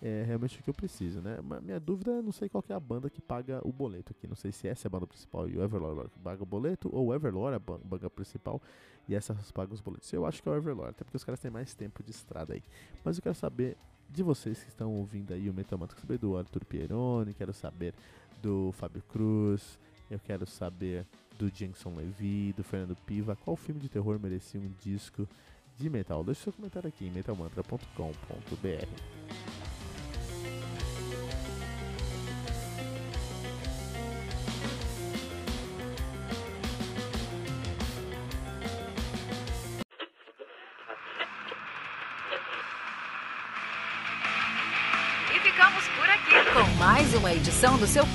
é 0.01 0.23
realmente 0.25 0.61
o 0.61 0.63
que 0.63 0.71
eu 0.71 0.75
preciso, 0.75 1.21
né? 1.21 1.39
Mas 1.43 1.63
minha 1.63 1.81
dúvida 1.81 2.13
é, 2.13 2.23
não 2.23 2.31
sei 2.31 2.49
qual 2.49 2.65
é 2.69 2.73
a 2.73 2.81
banda 2.81 3.11
que 3.11 3.21
paga 3.21 3.61
o 3.65 3.73
boleto 3.73 4.13
aqui. 4.13 4.29
Não 4.29 4.37
sei 4.37 4.53
se 4.53 4.69
essa 4.69 4.87
é 4.87 4.89
a 4.89 4.91
banda 4.91 5.07
principal 5.07 5.49
e 5.49 5.57
o 5.57 5.63
Everlord 5.63 6.11
paga 6.23 6.43
o 6.43 6.47
boleto, 6.47 6.89
ou 6.93 7.09
o 7.09 7.15
Everlord 7.15 7.55
é 7.55 7.57
a 7.57 7.59
banda 7.59 8.09
principal 8.09 8.63
e 9.09 9.15
essas 9.15 9.51
pagam 9.51 9.75
os 9.75 9.81
boletos. 9.81 10.13
Eu 10.13 10.25
acho 10.25 10.43
que 10.43 10.49
é 10.49 10.53
o 10.53 10.55
Everlord, 10.55 10.91
até 10.91 11.05
porque 11.05 11.17
os 11.17 11.25
caras 11.25 11.41
têm 11.41 11.51
mais 11.51 11.75
tempo 11.75 12.03
de 12.03 12.11
estrada 12.11 12.55
aí. 12.55 12.63
Mas 13.05 13.17
eu 13.17 13.23
quero 13.23 13.35
saber 13.35 13.77
de 14.09 14.23
vocês 14.23 14.63
que 14.63 14.69
estão 14.69 14.93
ouvindo 14.93 15.35
aí 15.35 15.51
o 15.51 15.55
Metamanto, 15.55 15.95
quero 15.95 16.07
saber 16.07 16.19
do 16.19 16.37
Arthur 16.37 16.65
Pieroni, 16.65 17.35
quero 17.35 17.53
saber 17.53 17.93
do 18.41 18.73
Fábio 18.73 19.03
Cruz, 19.09 19.79
eu 20.11 20.19
quero 20.19 20.47
saber 20.47 21.07
do 21.39 21.55
Jenson 21.55 21.95
Levi, 21.95 22.55
do 22.57 22.65
Fernando 22.65 22.97
Piva, 23.05 23.37
qual 23.37 23.57
filme 23.57 23.81
de 23.81 23.89
terror 23.89 24.19
merecia 24.19 24.61
um 24.61 24.73
disco 24.81 25.29
de 25.77 25.91
metal? 25.91 26.25
Deixe 26.25 26.43
seu 26.43 26.53
comentário 26.53 26.89
aqui 26.89 27.07
em 27.07 27.11
metalmantra.com.br. 27.11 29.58